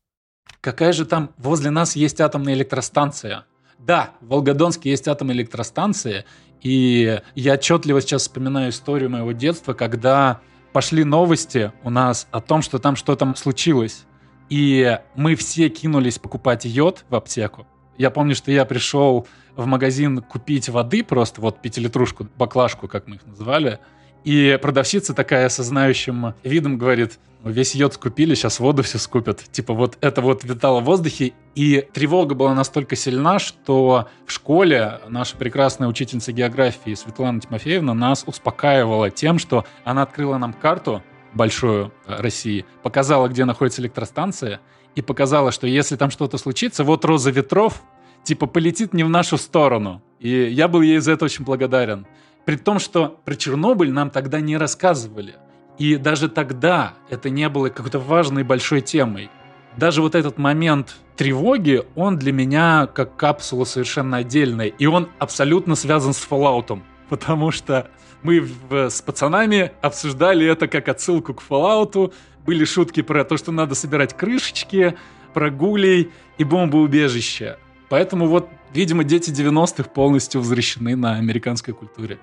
Какая 0.62 0.94
же 0.94 1.04
там 1.04 1.34
возле 1.36 1.70
нас 1.70 1.94
есть 1.94 2.22
атомная 2.22 2.54
электростанция? 2.54 3.44
Да, 3.78 4.14
в 4.20 4.28
Волгодонске 4.28 4.90
есть 4.90 5.08
атомная 5.08 5.34
электростанция, 5.34 6.24
и 6.62 7.20
я 7.34 7.54
отчетливо 7.54 8.00
сейчас 8.00 8.22
вспоминаю 8.22 8.70
историю 8.70 9.10
моего 9.10 9.32
детства, 9.32 9.74
когда 9.74 10.40
пошли 10.72 11.04
новости 11.04 11.72
у 11.82 11.90
нас 11.90 12.26
о 12.30 12.40
том, 12.40 12.62
что 12.62 12.78
там 12.78 12.96
что-то 12.96 13.34
случилось. 13.36 14.04
И 14.48 14.98
мы 15.14 15.36
все 15.36 15.68
кинулись 15.68 16.18
покупать 16.18 16.64
йод 16.64 17.04
в 17.08 17.14
аптеку. 17.14 17.66
Я 17.96 18.10
помню, 18.10 18.34
что 18.34 18.50
я 18.50 18.64
пришел 18.64 19.26
в 19.56 19.66
магазин 19.66 20.20
купить 20.20 20.68
воды, 20.68 21.04
просто 21.04 21.40
вот 21.40 21.62
пятилитрушку, 21.62 22.28
баклажку, 22.36 22.88
как 22.88 23.06
мы 23.06 23.16
их 23.16 23.26
называли, 23.26 23.78
и 24.24 24.58
продавщица 24.60 25.14
такая 25.14 25.48
со 25.48 25.62
знающим 25.62 26.34
видом 26.42 26.78
говорит, 26.78 27.18
весь 27.44 27.74
йод 27.74 27.94
скупили, 27.94 28.34
сейчас 28.34 28.58
воду 28.58 28.82
все 28.82 28.98
скупят. 28.98 29.44
Типа 29.52 29.74
вот 29.74 29.98
это 30.00 30.22
вот 30.22 30.44
витало 30.44 30.80
в 30.80 30.84
воздухе. 30.84 31.34
И 31.54 31.86
тревога 31.92 32.34
была 32.34 32.54
настолько 32.54 32.96
сильна, 32.96 33.38
что 33.38 34.08
в 34.26 34.32
школе 34.32 35.00
наша 35.08 35.36
прекрасная 35.36 35.88
учительница 35.88 36.32
географии 36.32 36.94
Светлана 36.94 37.40
Тимофеевна 37.40 37.94
нас 37.94 38.24
успокаивала 38.26 39.10
тем, 39.10 39.38
что 39.38 39.64
она 39.84 40.02
открыла 40.02 40.38
нам 40.38 40.52
карту 40.54 41.02
большую 41.34 41.92
э, 42.06 42.16
России, 42.20 42.64
показала, 42.82 43.28
где 43.28 43.44
находится 43.44 43.82
электростанция, 43.82 44.60
и 44.94 45.02
показала, 45.02 45.50
что 45.50 45.66
если 45.66 45.96
там 45.96 46.10
что-то 46.10 46.38
случится, 46.38 46.84
вот 46.84 47.04
роза 47.04 47.30
ветров, 47.30 47.82
типа 48.22 48.46
полетит 48.46 48.94
не 48.94 49.02
в 49.02 49.08
нашу 49.08 49.36
сторону. 49.36 50.00
И 50.20 50.30
я 50.30 50.68
был 50.68 50.80
ей 50.80 50.98
за 50.98 51.12
это 51.12 51.24
очень 51.24 51.44
благодарен. 51.44 52.06
При 52.44 52.56
том, 52.56 52.78
что 52.78 53.20
про 53.24 53.34
Чернобыль 53.36 53.90
нам 53.90 54.10
тогда 54.10 54.40
не 54.40 54.56
рассказывали. 54.56 55.36
И 55.78 55.96
даже 55.96 56.28
тогда 56.28 56.94
это 57.08 57.30
не 57.30 57.48
было 57.48 57.68
какой-то 57.68 57.98
важной 57.98 58.44
большой 58.44 58.80
темой. 58.80 59.30
Даже 59.76 60.02
вот 60.02 60.14
этот 60.14 60.38
момент 60.38 60.96
тревоги, 61.16 61.82
он 61.94 62.16
для 62.16 62.32
меня 62.32 62.86
как 62.86 63.16
капсула 63.16 63.64
совершенно 63.64 64.18
отдельная. 64.18 64.68
И 64.68 64.86
он 64.86 65.08
абсолютно 65.18 65.74
связан 65.74 66.12
с 66.12 66.26
Fallout. 66.28 66.80
Потому 67.08 67.50
что 67.50 67.90
мы 68.22 68.40
в, 68.40 68.90
с 68.90 69.02
пацанами 69.02 69.72
обсуждали 69.82 70.46
это 70.46 70.68
как 70.68 70.88
отсылку 70.88 71.34
к 71.34 71.42
Fallout. 71.42 72.12
Были 72.46 72.64
шутки 72.64 73.02
про 73.02 73.24
то, 73.24 73.36
что 73.36 73.52
надо 73.52 73.74
собирать 73.74 74.14
крышечки, 74.16 74.96
про 75.32 75.50
гулей 75.50 76.12
и 76.38 76.44
бомбоубежища. 76.44 77.58
Поэтому 77.88 78.28
вот, 78.28 78.48
видимо, 78.72 79.02
дети 79.02 79.30
90-х 79.30 79.90
полностью 79.90 80.40
возвращены 80.40 80.94
на 80.94 81.16
американской 81.16 81.74
культуре. 81.74 82.18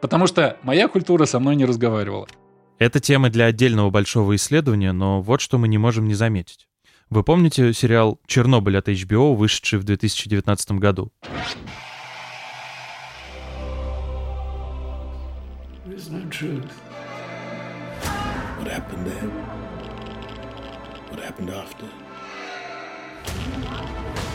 Потому 0.00 0.26
что 0.26 0.56
моя 0.62 0.88
культура 0.88 1.24
со 1.24 1.38
мной 1.38 1.56
не 1.56 1.64
разговаривала. 1.64 2.26
Это 2.78 3.00
тема 3.00 3.30
для 3.30 3.46
отдельного 3.46 3.90
большого 3.90 4.36
исследования, 4.36 4.92
но 4.92 5.22
вот 5.22 5.40
что 5.40 5.56
мы 5.58 5.66
не 5.68 5.78
можем 5.78 6.06
не 6.06 6.14
заметить. 6.14 6.68
Вы 7.08 7.22
помните 7.22 7.72
сериал 7.72 8.20
«Чернобыль» 8.26 8.76
от 8.76 8.88
HBO, 8.88 9.34
вышедший 9.34 9.78
в 9.78 9.84
2019 9.84 10.72
году? 10.72 11.12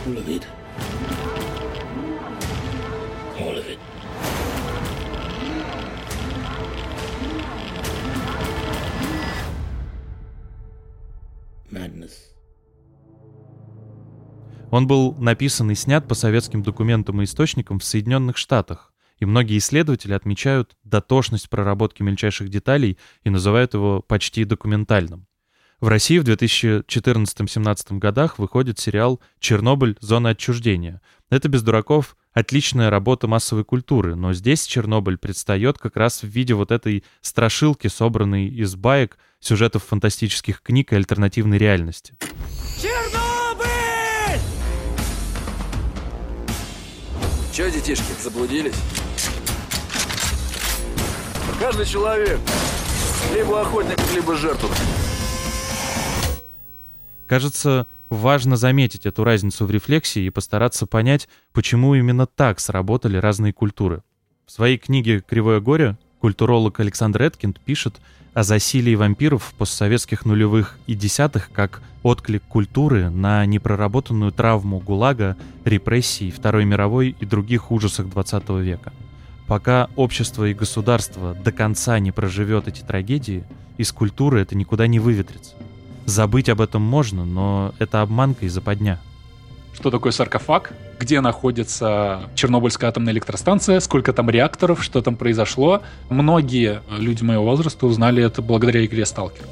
All 0.04 0.18
of 0.18 0.28
it. 0.28 0.46
All 3.38 3.56
of 3.56 3.68
it. 3.68 4.31
Он 14.72 14.86
был 14.86 15.14
написан 15.18 15.70
и 15.70 15.74
снят 15.74 16.08
по 16.08 16.14
советским 16.14 16.62
документам 16.62 17.20
и 17.20 17.24
источникам 17.24 17.78
в 17.78 17.84
Соединенных 17.84 18.38
Штатах, 18.38 18.94
и 19.18 19.26
многие 19.26 19.58
исследователи 19.58 20.14
отмечают 20.14 20.78
дотошность 20.82 21.50
проработки 21.50 22.02
мельчайших 22.02 22.48
деталей 22.48 22.96
и 23.22 23.28
называют 23.28 23.74
его 23.74 24.00
почти 24.00 24.44
документальным. 24.46 25.26
В 25.78 25.88
России 25.88 26.16
в 26.16 26.24
2014-17 26.24 27.98
годах 27.98 28.38
выходит 28.38 28.78
сериал 28.78 29.20
«Чернобыль. 29.40 29.98
Зона 30.00 30.30
отчуждения». 30.30 31.02
Это 31.28 31.50
без 31.50 31.62
дураков 31.62 32.16
отличная 32.32 32.88
работа 32.88 33.28
массовой 33.28 33.64
культуры, 33.64 34.14
но 34.14 34.32
здесь 34.32 34.64
Чернобыль 34.64 35.18
предстает 35.18 35.76
как 35.76 35.96
раз 35.96 36.22
в 36.22 36.28
виде 36.28 36.54
вот 36.54 36.70
этой 36.70 37.04
страшилки, 37.20 37.88
собранной 37.88 38.46
из 38.46 38.74
баек, 38.74 39.18
сюжетов 39.38 39.84
фантастических 39.84 40.62
книг 40.62 40.94
и 40.94 40.96
альтернативной 40.96 41.58
реальности. 41.58 42.14
Че, 47.52 47.70
детишки, 47.70 48.12
заблудились? 48.22 48.74
Каждый 51.60 51.84
человек 51.84 52.40
либо 53.34 53.60
охотник, 53.60 53.98
либо 54.14 54.34
жертва. 54.36 54.70
Кажется, 57.26 57.86
важно 58.08 58.56
заметить 58.56 59.04
эту 59.04 59.22
разницу 59.22 59.66
в 59.66 59.70
рефлексии 59.70 60.22
и 60.24 60.30
постараться 60.30 60.86
понять, 60.86 61.28
почему 61.52 61.94
именно 61.94 62.26
так 62.26 62.58
сработали 62.58 63.18
разные 63.18 63.52
культуры. 63.52 64.02
В 64.46 64.50
своей 64.50 64.78
книге 64.78 65.20
«Кривое 65.20 65.60
горе» 65.60 65.98
культуролог 66.22 66.78
Александр 66.78 67.22
Эткинд 67.22 67.58
пишет 67.58 68.00
о 68.32 68.44
засилии 68.44 68.94
вампиров 68.94 69.42
в 69.42 69.54
постсоветских 69.54 70.24
нулевых 70.24 70.78
и 70.86 70.94
десятых 70.94 71.50
как 71.50 71.82
отклик 72.04 72.44
культуры 72.44 73.10
на 73.10 73.44
непроработанную 73.44 74.30
травму 74.30 74.78
ГУЛАГа, 74.78 75.36
репрессий, 75.64 76.30
Второй 76.30 76.64
мировой 76.64 77.16
и 77.18 77.26
других 77.26 77.72
ужасах 77.72 78.08
20 78.08 78.48
века. 78.50 78.92
Пока 79.48 79.90
общество 79.96 80.44
и 80.44 80.54
государство 80.54 81.34
до 81.34 81.50
конца 81.50 81.98
не 81.98 82.12
проживет 82.12 82.68
эти 82.68 82.82
трагедии, 82.82 83.42
из 83.76 83.90
культуры 83.90 84.42
это 84.42 84.56
никуда 84.56 84.86
не 84.86 85.00
выветрится. 85.00 85.56
Забыть 86.04 86.48
об 86.48 86.60
этом 86.60 86.82
можно, 86.82 87.24
но 87.24 87.74
это 87.80 88.00
обманка 88.00 88.46
и 88.46 88.48
западня. 88.48 89.00
Что 89.74 89.90
такое 89.90 90.12
саркофаг? 90.12 90.72
Где 91.02 91.20
находится 91.20 92.30
Чернобыльская 92.36 92.88
атомная 92.88 93.12
электростанция? 93.12 93.80
Сколько 93.80 94.12
там 94.12 94.30
реакторов? 94.30 94.84
Что 94.84 95.02
там 95.02 95.16
произошло? 95.16 95.82
Многие 96.08 96.80
люди 96.96 97.24
моего 97.24 97.42
возраста 97.44 97.86
узнали 97.86 98.22
это 98.22 98.40
благодаря 98.40 98.84
игре 98.86 99.04
«Сталкер». 99.04 99.44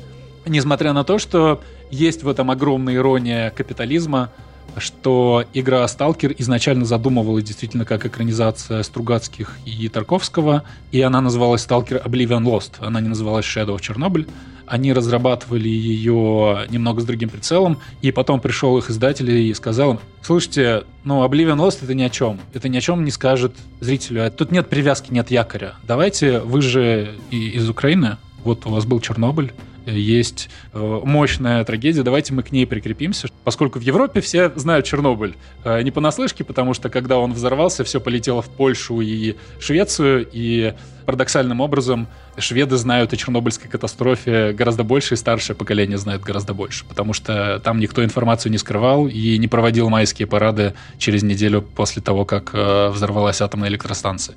Несмотря 0.47 0.92
на 0.92 1.02
то, 1.02 1.19
что 1.19 1.61
есть 1.90 2.23
в 2.23 2.28
этом 2.28 2.52
огромная 2.52 2.95
ирония 2.95 3.50
капитализма, 3.50 4.30
что 4.76 5.42
игра 5.52 5.88
«Сталкер» 5.88 6.37
изначально 6.38 6.85
задумывалась 6.85 7.42
действительно 7.42 7.85
как 7.85 8.07
экранизация 8.07 8.85
Стругацких 8.85 9.59
и 9.64 9.88
Тарковского, 9.88 10.62
и 10.92 11.00
она 11.00 11.21
называлась 11.21 11.62
«Сталкер 11.62 11.97
Oblivion 12.04 12.45
Lost», 12.45 12.75
она 12.78 13.00
не 13.00 13.09
называлась 13.09 13.45
«Shadow 13.45 13.76
of 13.76 13.80
Chernobyl». 13.80 14.28
Они 14.70 14.92
разрабатывали 14.92 15.68
ее 15.68 16.66
немного 16.70 17.00
с 17.00 17.04
другим 17.04 17.28
прицелом, 17.28 17.78
и 18.02 18.12
потом 18.12 18.40
пришел 18.40 18.78
их 18.78 18.88
издатель 18.88 19.28
и 19.28 19.52
сказал 19.52 19.94
им, 19.94 20.00
слушайте, 20.22 20.84
ну, 21.02 21.24
Oblivion 21.24 21.56
Lost 21.56 21.78
это 21.82 21.92
ни 21.92 22.04
о 22.04 22.08
чем. 22.08 22.38
Это 22.54 22.68
ни 22.68 22.78
о 22.78 22.80
чем 22.80 23.04
не 23.04 23.10
скажет 23.10 23.52
зрителю. 23.80 24.24
А 24.24 24.30
Тут 24.30 24.52
нет 24.52 24.68
привязки, 24.68 25.12
нет 25.12 25.32
якоря. 25.32 25.74
Давайте, 25.86 26.38
вы 26.38 26.62
же 26.62 27.16
из 27.32 27.68
Украины, 27.68 28.16
вот 28.44 28.64
у 28.64 28.70
вас 28.70 28.86
был 28.86 29.00
Чернобыль, 29.00 29.52
есть 29.87 30.49
э, 30.72 31.00
мощная 31.04 31.64
трагедия, 31.64 32.02
давайте 32.02 32.32
мы 32.32 32.42
к 32.42 32.52
ней 32.52 32.66
прикрепимся, 32.66 33.28
поскольку 33.44 33.78
в 33.78 33.82
Европе 33.82 34.20
все 34.20 34.52
знают 34.56 34.87
Чернобыль. 34.87 35.37
Э, 35.64 35.82
не 35.82 35.90
понаслышке, 35.90 36.44
потому 36.44 36.75
что 36.75 36.88
когда 36.88 37.18
он 37.18 37.32
взорвался, 37.32 37.84
все 37.84 38.00
полетело 38.00 38.42
в 38.42 38.49
Польшу 38.49 39.00
и 39.00 39.37
Швецию, 39.58 40.28
и 40.30 40.75
парадоксальным 41.06 41.60
образом 41.60 42.08
шведы 42.38 42.76
знают 42.76 43.12
о 43.12 43.16
Чернобыльской 43.16 43.68
катастрофе 43.68 44.52
гораздо 44.52 44.84
больше, 44.84 45.14
и 45.14 45.16
старшее 45.16 45.56
поколение 45.56 45.98
знает 45.98 46.22
гораздо 46.22 46.55
больше, 46.55 46.85
потому 46.85 47.12
что 47.12 47.61
там 47.64 47.81
никто 47.81 48.05
информацию 48.05 48.52
не 48.52 48.59
скрывал 48.59 49.09
и 49.09 49.37
не 49.38 49.48
проводил 49.48 49.88
майские 49.88 50.28
парады 50.28 50.74
через 50.98 51.22
неделю 51.22 51.62
после 51.62 52.02
того, 52.02 52.24
как 52.24 52.50
э, 52.52 52.88
взорвалась 52.90 53.40
атомная 53.40 53.68
электростанция. 53.68 54.37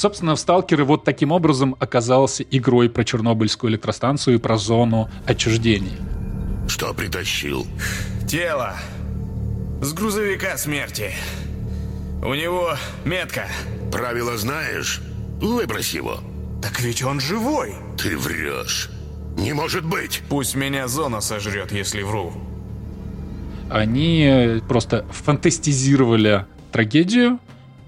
Собственно, 0.00 0.34
в 0.34 0.40
«Сталкере» 0.40 0.82
вот 0.82 1.04
таким 1.04 1.30
образом 1.30 1.76
оказался 1.78 2.42
игрой 2.42 2.88
про 2.88 3.04
Чернобыльскую 3.04 3.70
электростанцию 3.70 4.36
и 4.36 4.38
про 4.38 4.56
зону 4.56 5.10
отчуждения. 5.26 5.98
Что 6.68 6.94
притащил? 6.94 7.66
Тело. 8.26 8.76
С 9.82 9.92
грузовика 9.92 10.56
смерти. 10.56 11.10
У 12.22 12.32
него 12.32 12.76
метка. 13.04 13.46
Правила 13.92 14.38
знаешь? 14.38 15.02
Выбрось 15.38 15.92
его. 15.92 16.20
Так 16.62 16.80
ведь 16.80 17.02
он 17.02 17.20
живой. 17.20 17.74
Ты 17.98 18.16
врешь. 18.16 18.88
Не 19.36 19.52
может 19.52 19.84
быть. 19.84 20.22
Пусть 20.30 20.54
меня 20.54 20.88
зона 20.88 21.20
сожрет, 21.20 21.72
если 21.72 22.00
вру. 22.00 22.32
Они 23.68 24.62
просто 24.66 25.04
фантастизировали 25.10 26.46
трагедию, 26.72 27.38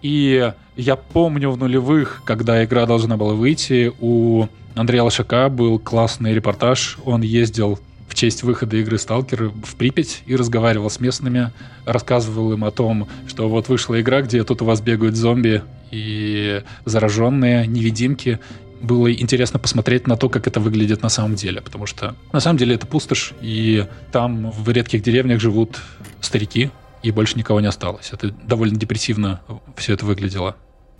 и 0.02 0.52
я 0.76 0.96
помню 0.96 1.50
в 1.50 1.58
нулевых, 1.58 2.22
когда 2.24 2.64
игра 2.64 2.86
должна 2.86 3.16
была 3.16 3.34
выйти, 3.34 3.92
у 4.00 4.46
Андрея 4.74 5.02
Лошака 5.02 5.48
был 5.48 5.78
классный 5.78 6.34
репортаж. 6.34 6.98
Он 7.04 7.20
ездил 7.22 7.78
в 8.08 8.14
честь 8.14 8.42
выхода 8.42 8.76
игры 8.76 8.98
Сталкер 8.98 9.48
в 9.48 9.76
Припять 9.76 10.22
и 10.26 10.34
разговаривал 10.34 10.90
с 10.90 11.00
местными, 11.00 11.52
рассказывал 11.86 12.52
им 12.52 12.64
о 12.64 12.70
том, 12.70 13.08
что 13.26 13.48
вот 13.48 13.68
вышла 13.68 14.00
игра, 14.00 14.22
где 14.22 14.44
тут 14.44 14.62
у 14.62 14.64
вас 14.64 14.80
бегают 14.80 15.14
зомби 15.14 15.62
и 15.90 16.62
зараженные, 16.84 17.66
невидимки. 17.66 18.38
Было 18.80 19.12
интересно 19.12 19.58
посмотреть 19.58 20.06
на 20.06 20.16
то, 20.16 20.28
как 20.28 20.46
это 20.46 20.58
выглядит 20.58 21.02
на 21.02 21.08
самом 21.08 21.36
деле, 21.36 21.60
потому 21.60 21.86
что 21.86 22.16
на 22.32 22.40
самом 22.40 22.58
деле 22.58 22.74
это 22.74 22.86
пустошь, 22.86 23.32
и 23.40 23.86
там 24.10 24.50
в 24.50 24.68
редких 24.68 25.02
деревнях 25.02 25.40
живут 25.40 25.78
старики, 26.20 26.70
и 27.02 27.10
больше 27.10 27.38
никого 27.38 27.60
не 27.60 27.66
осталось. 27.66 28.10
Это 28.12 28.30
довольно 28.30 28.76
депрессивно 28.76 29.40
все 29.76 29.94
это 29.94 30.06
выглядело. 30.06 30.56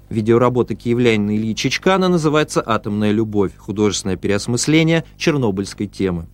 Видеоработа 0.08 0.74
киевлянина 0.74 1.36
Ильи 1.36 1.54
Чичкана 1.54 2.08
называется 2.08 2.62
«Атомная 2.64 3.12
любовь. 3.12 3.56
Художественное 3.56 4.16
переосмысление 4.16 5.04
чернобыльской 5.16 5.86
темы». 5.86 6.26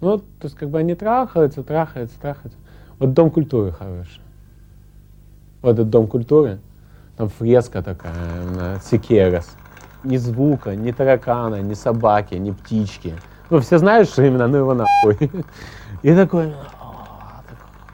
Ну, 0.00 0.18
то 0.18 0.44
есть 0.44 0.56
как 0.56 0.70
бы 0.70 0.78
они 0.78 0.94
трахаются, 0.94 1.62
трахаются, 1.62 2.18
трахаются. 2.20 2.58
Вот 2.98 3.12
Дом 3.12 3.30
культуры 3.30 3.72
хороший. 3.72 4.20
Вот 5.62 5.72
этот 5.72 5.90
Дом 5.90 6.06
культуры, 6.06 6.60
там 7.16 7.28
фреска 7.28 7.82
такая 7.82 8.44
на 8.44 8.80
Секерас. 8.80 9.56
Ни 10.04 10.16
звука, 10.16 10.74
ни 10.76 10.92
таракана, 10.92 11.60
ни 11.60 11.74
собаки, 11.74 12.34
ни 12.34 12.52
птички. 12.52 13.14
Ну, 13.50 13.60
все 13.60 13.78
знают, 13.78 14.08
что 14.08 14.22
именно, 14.22 14.46
ну 14.46 14.58
его 14.58 14.74
нахуй. 14.74 15.30
И 16.02 16.14
такой, 16.14 16.54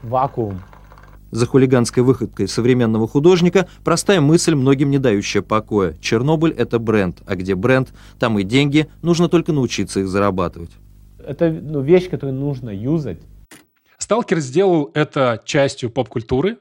вакуум. 0.03 0.61
За 1.31 1.45
хулиганской 1.45 2.03
выходкой 2.03 2.47
современного 2.47 3.07
художника 3.07 3.67
простая 3.83 4.21
мысль, 4.21 4.55
многим 4.55 4.89
не 4.89 4.97
дающая 4.97 5.41
покоя. 5.41 5.95
Чернобыль– 5.99 6.51
это 6.57 6.79
бренд, 6.79 7.21
а 7.25 7.35
где 7.35 7.55
бренд, 7.55 7.89
там 8.19 8.39
и 8.39 8.43
деньги, 8.43 8.87
нужно 9.01 9.27
только 9.27 9.51
научиться 9.51 9.99
их 9.99 10.07
зарабатывать. 10.07 10.71
Это 11.19 11.51
ну, 11.51 11.81
вещь, 11.81 12.09
которую 12.09 12.37
нужно 12.37 12.69
юзать. 12.69 13.19
Сталкер 13.97 14.39
сделал 14.39 14.91
это 14.93 15.41
частью 15.43 15.89
поп-культуры. 15.89 16.57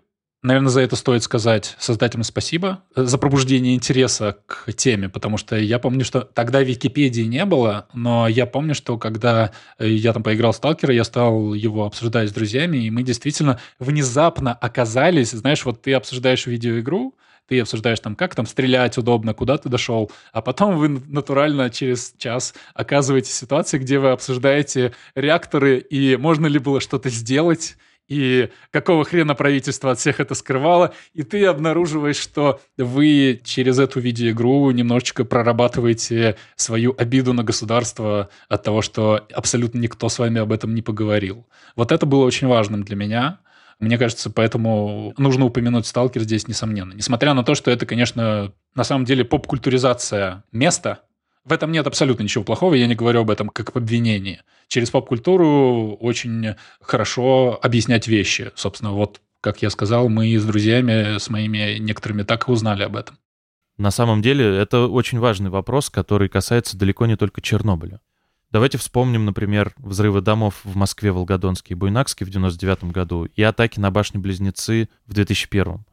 Наверное, 0.47 0.71
за 0.71 0.83
это 0.83 0.95
стоит 0.95 1.25
сказать 1.25 1.75
создателям 1.77 2.23
спасибо 2.23 2.85
за 2.95 3.19
пробуждение 3.19 3.75
интереса 3.75 4.37
к 4.47 4.73
теме, 4.75 5.09
потому 5.09 5.39
что 5.39 5.57
я 5.57 5.81
помню, 5.81 6.05
что 6.05 6.21
тогда 6.21 6.63
Википедии 6.63 7.23
не 7.23 7.45
было, 7.45 7.89
но 7.93 8.29
я 8.29 8.47
помню, 8.47 8.77
что 8.77 8.97
когда 8.97 9.51
я 9.81 10.13
там 10.13 10.23
поиграл 10.23 10.53
в 10.53 10.57
Сталкера, 10.57 10.95
я 10.95 11.03
стал 11.03 11.53
его 11.53 11.85
обсуждать 11.85 12.29
с 12.29 12.33
друзьями, 12.33 12.77
и 12.77 12.91
мы 12.91 13.03
действительно 13.03 13.59
внезапно 13.81 14.55
оказались, 14.55 15.33
знаешь, 15.33 15.65
вот 15.65 15.83
ты 15.83 15.95
обсуждаешь 15.95 16.47
видеоигру, 16.47 17.17
ты 17.49 17.59
обсуждаешь 17.59 17.99
там, 17.99 18.15
как 18.15 18.37
там 18.37 18.47
стрелять 18.47 18.97
удобно, 18.99 19.35
куда 19.35 19.59
ты 19.59 19.69
дошел, 19.69 20.13
а 20.33 20.43
потом 20.43 20.79
вы 20.79 20.89
натурально 21.09 21.71
через 21.71 22.15
час 22.19 22.55
оказываетесь 22.73 23.33
в 23.33 23.35
ситуации, 23.35 23.79
где 23.79 23.99
вы 23.99 24.11
обсуждаете 24.11 24.93
реакторы, 25.17 25.79
и 25.79 26.17
можно 26.17 26.47
ли 26.47 26.61
было 26.61 26.81
что-то 26.81 27.09
сделать, 27.09 27.77
и 28.09 28.51
какого 28.71 29.05
хрена 29.05 29.35
правительство 29.35 29.91
от 29.91 29.99
всех 29.99 30.21
это 30.21 30.35
скрывало, 30.35 30.95
и 31.13 31.23
ты 31.23 31.45
обнаруживаешь, 31.45 32.17
что 32.17 32.61
вы 32.77 33.41
через 33.45 33.79
эту 33.79 34.01
видеоигру 34.01 34.71
немножечко 34.71 35.25
прорабатываете 35.25 36.37
свою 36.55 36.95
обиду 36.97 37.33
на 37.33 37.43
государство 37.43 38.29
от 38.49 38.63
того, 38.63 38.83
что 38.83 39.27
абсолютно 39.33 39.79
никто 39.79 40.09
с 40.09 40.19
вами 40.19 40.41
об 40.41 40.53
этом 40.53 40.75
не 40.75 40.83
поговорил. 40.83 41.47
Вот 41.75 41.93
это 41.93 42.07
было 42.07 42.25
очень 42.25 42.47
важным 42.47 42.85
для 42.85 42.97
меня. 42.97 43.41
Мне 43.79 43.99
кажется, 43.99 44.31
поэтому 44.31 45.13
нужно 45.19 45.45
упомянуть 45.45 45.87
«Сталкер» 45.87 46.23
здесь, 46.23 46.49
несомненно. 46.49 46.95
Несмотря 46.95 47.35
на 47.35 47.45
то, 47.45 47.55
что 47.55 47.71
это, 47.71 47.85
конечно, 47.85 48.53
на 48.75 48.85
самом 48.85 49.05
деле 49.05 49.25
поп-культуризация 49.25 50.45
места, 50.51 51.01
в 51.47 51.53
этом 51.53 51.71
нет 51.71 51.87
абсолютно 51.87 52.25
ничего 52.25 52.43
плохого, 52.45 52.75
я 52.75 52.89
не 52.89 52.97
говорю 52.97 53.21
об 53.21 53.31
этом 53.31 53.49
как 53.49 53.71
об 53.71 53.79
обвинении. 53.79 54.43
Через 54.67 54.91
поп-культуру 54.91 55.97
очень 56.01 56.57
хорошо 56.81 57.59
объяснять 57.63 58.09
вещи. 58.09 58.51
Собственно, 58.57 58.93
вот 58.93 59.21
Как 59.41 59.63
я 59.63 59.71
сказал, 59.71 60.09
мы 60.09 60.37
с 60.37 60.45
друзьями, 60.45 61.19
с 61.19 61.31
моими 61.31 61.79
некоторыми 61.79 62.25
так 62.25 62.49
и 62.49 62.51
узнали 62.51 62.83
об 62.83 62.97
этом. 62.97 63.17
На 63.79 63.93
самом 63.93 64.23
деле, 64.23 64.57
это 64.57 64.89
очень 64.89 65.21
важный 65.21 65.51
вопрос, 65.51 65.89
который 65.89 66.29
касается 66.29 66.77
далеко 66.77 67.07
не 67.07 67.17
только 67.17 67.41
Чернобыля. 67.41 68.01
Давайте 68.51 68.79
вспомним, 68.79 69.25
например, 69.25 69.73
взрывы 69.77 70.21
домов 70.21 70.61
в 70.65 70.77
Москве, 70.77 71.13
Волгодонске 71.13 71.75
и 71.75 71.77
Буйнакске 71.77 72.25
в 72.25 72.31
99 72.31 72.85
году 72.85 73.27
и 73.27 73.43
атаки 73.43 73.79
на 73.79 73.91
башни-близнецы 73.93 74.89
в 75.07 75.15
2001. 75.15 75.85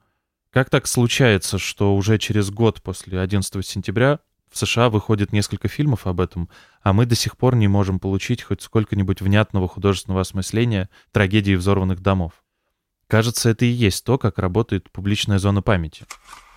Как 0.50 0.70
так 0.70 0.88
случается, 0.88 1.60
что 1.60 1.96
уже 1.96 2.18
через 2.18 2.50
год 2.50 2.82
после 2.82 3.20
11 3.20 3.66
сентября 3.66 4.20
в 4.54 4.58
США 4.58 4.90
выходит 4.90 5.34
несколько 5.34 5.68
фильмов 5.68 6.06
об 6.06 6.22
этом, 6.22 6.48
а 6.84 6.94
мы 6.94 7.06
до 7.06 7.16
сих 7.16 7.38
пор 7.38 7.56
не 7.56 7.68
можем 7.68 8.00
получить 8.00 8.44
хоть 8.44 8.62
сколько-нибудь 8.62 9.22
внятного 9.22 9.68
художественного 9.68 10.22
осмысления 10.22 10.90
трагедии 11.12 11.56
взорванных 11.56 12.02
домов? 12.02 12.34
Кажется, 13.08 13.50
это 13.50 13.66
и 13.66 13.70
есть 13.70 14.06
то, 14.06 14.18
как 14.18 14.38
работает 14.38 14.92
публичная 14.92 15.40
зона 15.40 15.62
памяти. 15.62 16.06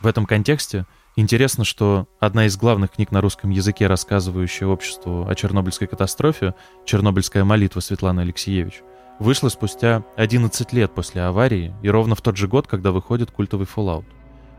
В 0.01 0.07
этом 0.07 0.27
контексте 0.27 0.87
интересно, 1.17 1.65
что 1.65 2.07
одна 2.21 2.47
из 2.47 2.57
главных 2.57 2.93
книг 2.93 3.11
на 3.13 3.21
русском 3.21 3.51
языке, 3.51 3.87
рассказывающая 3.87 4.67
обществу 4.67 5.27
о 5.27 5.35
Чернобыльской 5.35 5.89
катастрофе, 5.89 6.55
«Чернобыльская 6.85 7.45
молитва» 7.45 7.81
Светланы 7.81 8.21
Алексеевич, 8.21 8.83
вышла 9.19 9.49
спустя 9.49 10.05
11 10.17 10.73
лет 10.75 10.95
после 10.95 11.23
аварии 11.23 11.75
и 11.83 11.89
ровно 11.89 12.15
в 12.15 12.21
тот 12.21 12.37
же 12.37 12.47
год, 12.47 12.67
когда 12.67 12.93
выходит 12.93 13.31
культовый 13.31 13.67
Fallout. 13.67 14.05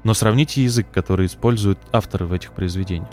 Но 0.03 0.13
сравните 0.15 0.63
язык, 0.63 0.87
который 0.91 1.27
используют 1.27 1.79
авторы 1.91 2.25
в 2.25 2.33
этих 2.33 2.53
произведениях. 2.53 3.11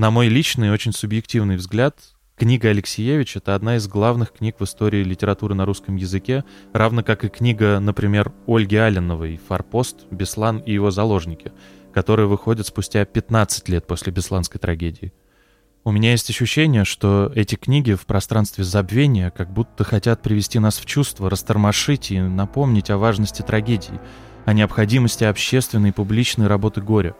На 0.00 0.10
мой 0.10 0.28
личный 0.28 0.70
очень 0.70 0.94
субъективный 0.94 1.56
взгляд, 1.56 1.94
книга 2.34 2.70
Алексеевич— 2.70 3.36
это 3.36 3.54
одна 3.54 3.76
из 3.76 3.86
главных 3.86 4.32
книг 4.32 4.56
в 4.58 4.64
истории 4.64 5.04
литературы 5.04 5.54
на 5.54 5.66
русском 5.66 5.96
языке, 5.96 6.42
равно 6.72 7.02
как 7.02 7.26
и 7.26 7.28
книга, 7.28 7.78
например, 7.80 8.32
Ольги 8.46 8.76
Алленовой 8.76 9.38
«Форпост», 9.48 10.06
«Беслан 10.10 10.60
и 10.60 10.72
его 10.72 10.90
заложники», 10.90 11.52
которые 11.92 12.28
выходят 12.28 12.66
спустя 12.66 13.04
15 13.04 13.68
лет 13.68 13.86
после 13.86 14.10
Бесланской 14.10 14.58
трагедии. 14.58 15.12
У 15.84 15.92
меня 15.92 16.12
есть 16.12 16.30
ощущение, 16.30 16.86
что 16.86 17.30
эти 17.34 17.56
книги 17.56 17.92
в 17.92 18.06
пространстве 18.06 18.64
забвения 18.64 19.28
как 19.28 19.52
будто 19.52 19.84
хотят 19.84 20.22
привести 20.22 20.58
нас 20.58 20.78
в 20.78 20.86
чувство, 20.86 21.28
растормошить 21.28 22.10
и 22.10 22.18
напомнить 22.18 22.88
о 22.88 22.96
важности 22.96 23.42
трагедии, 23.42 24.00
о 24.46 24.54
необходимости 24.54 25.24
общественной 25.24 25.90
и 25.90 25.92
публичной 25.92 26.46
работы 26.46 26.80
горя. 26.80 27.14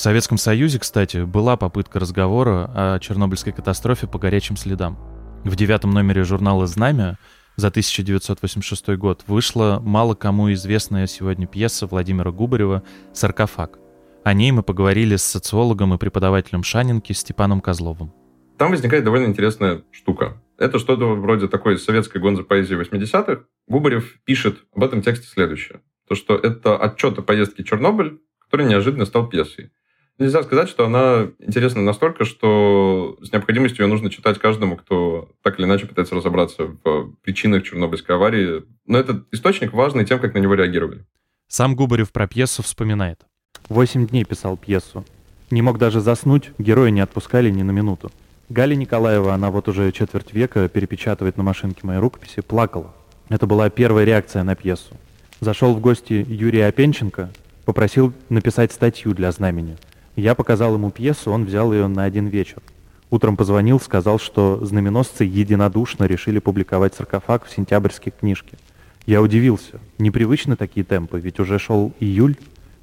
В 0.00 0.02
Советском 0.02 0.38
Союзе, 0.38 0.78
кстати, 0.78 1.26
была 1.26 1.58
попытка 1.58 2.00
разговора 2.00 2.70
о 2.74 2.98
Чернобыльской 3.00 3.52
катастрофе 3.52 4.06
по 4.06 4.18
горячим 4.18 4.56
следам. 4.56 4.98
В 5.44 5.54
девятом 5.56 5.90
номере 5.90 6.24
журнала 6.24 6.66
«Знамя» 6.66 7.18
за 7.56 7.68
1986 7.68 8.96
год 8.96 9.24
вышла 9.26 9.78
мало 9.84 10.14
кому 10.14 10.50
известная 10.54 11.06
сегодня 11.06 11.46
пьеса 11.46 11.86
Владимира 11.86 12.30
Губарева 12.30 12.82
«Саркофаг». 13.12 13.78
О 14.24 14.32
ней 14.32 14.52
мы 14.52 14.62
поговорили 14.62 15.16
с 15.16 15.22
социологом 15.22 15.92
и 15.92 15.98
преподавателем 15.98 16.62
Шанинки 16.62 17.12
Степаном 17.12 17.60
Козловым. 17.60 18.10
Там 18.56 18.70
возникает 18.70 19.04
довольно 19.04 19.26
интересная 19.26 19.82
штука. 19.90 20.40
Это 20.56 20.78
что-то 20.78 21.14
вроде 21.14 21.46
такой 21.46 21.78
советской 21.78 22.22
гонзо 22.22 22.44
поэзии 22.44 22.74
80-х. 22.74 23.42
Губарев 23.68 24.14
пишет 24.24 24.64
об 24.74 24.82
этом 24.82 25.02
тексте 25.02 25.26
следующее. 25.26 25.82
То, 26.08 26.14
что 26.14 26.36
это 26.36 26.78
отчет 26.78 27.18
о 27.18 27.22
поездке 27.22 27.64
Чернобыль, 27.64 28.18
который 28.38 28.64
неожиданно 28.64 29.04
стал 29.04 29.28
пьесой. 29.28 29.70
Нельзя 30.20 30.42
сказать, 30.42 30.68
что 30.68 30.84
она 30.84 31.28
интересна 31.38 31.80
настолько, 31.80 32.26
что 32.26 33.16
с 33.22 33.32
необходимостью 33.32 33.86
ее 33.86 33.90
нужно 33.90 34.10
читать 34.10 34.38
каждому, 34.38 34.76
кто 34.76 35.30
так 35.42 35.58
или 35.58 35.64
иначе 35.64 35.86
пытается 35.86 36.14
разобраться 36.14 36.64
в 36.84 37.14
причинах 37.22 37.62
Чернобыльской 37.62 38.16
аварии. 38.16 38.62
Но 38.86 38.98
этот 38.98 39.32
источник 39.32 39.72
важный 39.72 40.04
тем, 40.04 40.18
как 40.18 40.34
на 40.34 40.38
него 40.38 40.52
реагировали. 40.52 41.06
Сам 41.48 41.74
Губарев 41.74 42.12
про 42.12 42.28
пьесу 42.28 42.62
вспоминает. 42.62 43.22
Восемь 43.70 44.06
дней 44.06 44.24
писал 44.24 44.58
пьесу. 44.58 45.06
Не 45.50 45.62
мог 45.62 45.78
даже 45.78 46.02
заснуть, 46.02 46.50
герои 46.58 46.90
не 46.90 47.00
отпускали 47.00 47.48
ни 47.48 47.62
на 47.62 47.70
минуту. 47.70 48.12
Галя 48.50 48.74
Николаева, 48.74 49.32
она 49.32 49.50
вот 49.50 49.68
уже 49.68 49.90
четверть 49.90 50.34
века 50.34 50.68
перепечатывает 50.68 51.38
на 51.38 51.44
машинке 51.44 51.80
мои 51.84 51.96
рукописи, 51.96 52.42
плакала. 52.42 52.94
Это 53.30 53.46
была 53.46 53.70
первая 53.70 54.04
реакция 54.04 54.42
на 54.42 54.54
пьесу. 54.54 54.94
Зашел 55.40 55.72
в 55.72 55.80
гости 55.80 56.26
Юрий 56.28 56.60
Опенченко, 56.60 57.30
попросил 57.64 58.12
написать 58.28 58.70
статью 58.70 59.14
для 59.14 59.32
«Знамени». 59.32 59.78
Я 60.20 60.34
показал 60.34 60.74
ему 60.74 60.90
пьесу, 60.90 61.30
он 61.30 61.46
взял 61.46 61.72
ее 61.72 61.86
на 61.86 62.04
один 62.04 62.26
вечер. 62.26 62.58
Утром 63.08 63.38
позвонил, 63.38 63.80
сказал, 63.80 64.18
что 64.18 64.62
знаменосцы 64.62 65.24
единодушно 65.24 66.04
решили 66.04 66.40
публиковать 66.40 66.94
саркофаг 66.94 67.46
в 67.46 67.50
сентябрьской 67.50 68.12
книжке. 68.12 68.58
Я 69.06 69.22
удивился. 69.22 69.80
Непривычны 69.98 70.56
такие 70.56 70.84
темпы, 70.84 71.18
ведь 71.20 71.40
уже 71.40 71.58
шел 71.58 71.94
июль. 72.00 72.36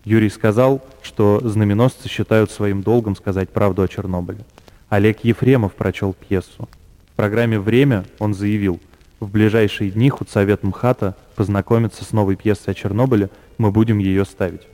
Юрий 0.03 0.31
сказал, 0.31 0.83
что 1.03 1.39
знаменосцы 1.43 2.09
считают 2.09 2.49
своим 2.49 2.81
долгом 2.81 3.15
сказать 3.15 3.49
правду 3.49 3.83
о 3.83 3.87
Чернобыле. 3.87 4.43
Олег 4.89 5.19
Ефремов 5.23 5.75
прочел 5.75 6.15
пьесу. 6.15 6.67
В 7.13 7.15
программе 7.15 7.59
«Время» 7.59 8.05
он 8.17 8.33
заявил, 8.33 8.79
в 9.19 9.29
ближайшие 9.29 9.91
дни 9.91 10.09
худсовет 10.09 10.63
МХАТа 10.63 11.15
познакомится 11.35 12.03
с 12.03 12.13
новой 12.13 12.35
пьесой 12.35 12.71
о 12.71 12.73
Чернобыле, 12.73 13.29
мы 13.59 13.71
будем 13.71 13.99
ее 13.99 14.25
ставить. 14.25 14.67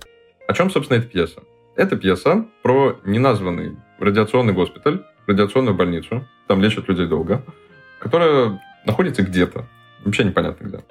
О 0.48 0.54
чем, 0.54 0.70
собственно, 0.70 1.00
эта 1.00 1.08
пьеса? 1.08 1.42
Это 1.76 1.96
пьеса 1.96 2.46
про 2.62 3.00
неназванный 3.04 3.78
радиационный 4.00 4.54
госпиталь, 4.54 5.04
радиационную 5.26 5.76
больницу, 5.76 6.28
там 6.48 6.62
лечат 6.62 6.88
людей 6.88 7.08
долго, 7.08 7.44
которая 8.00 8.62
находится 8.86 9.24
где-то, 9.24 9.66
вообще 10.06 10.24
непонятно 10.24 10.66
где. 10.68 10.84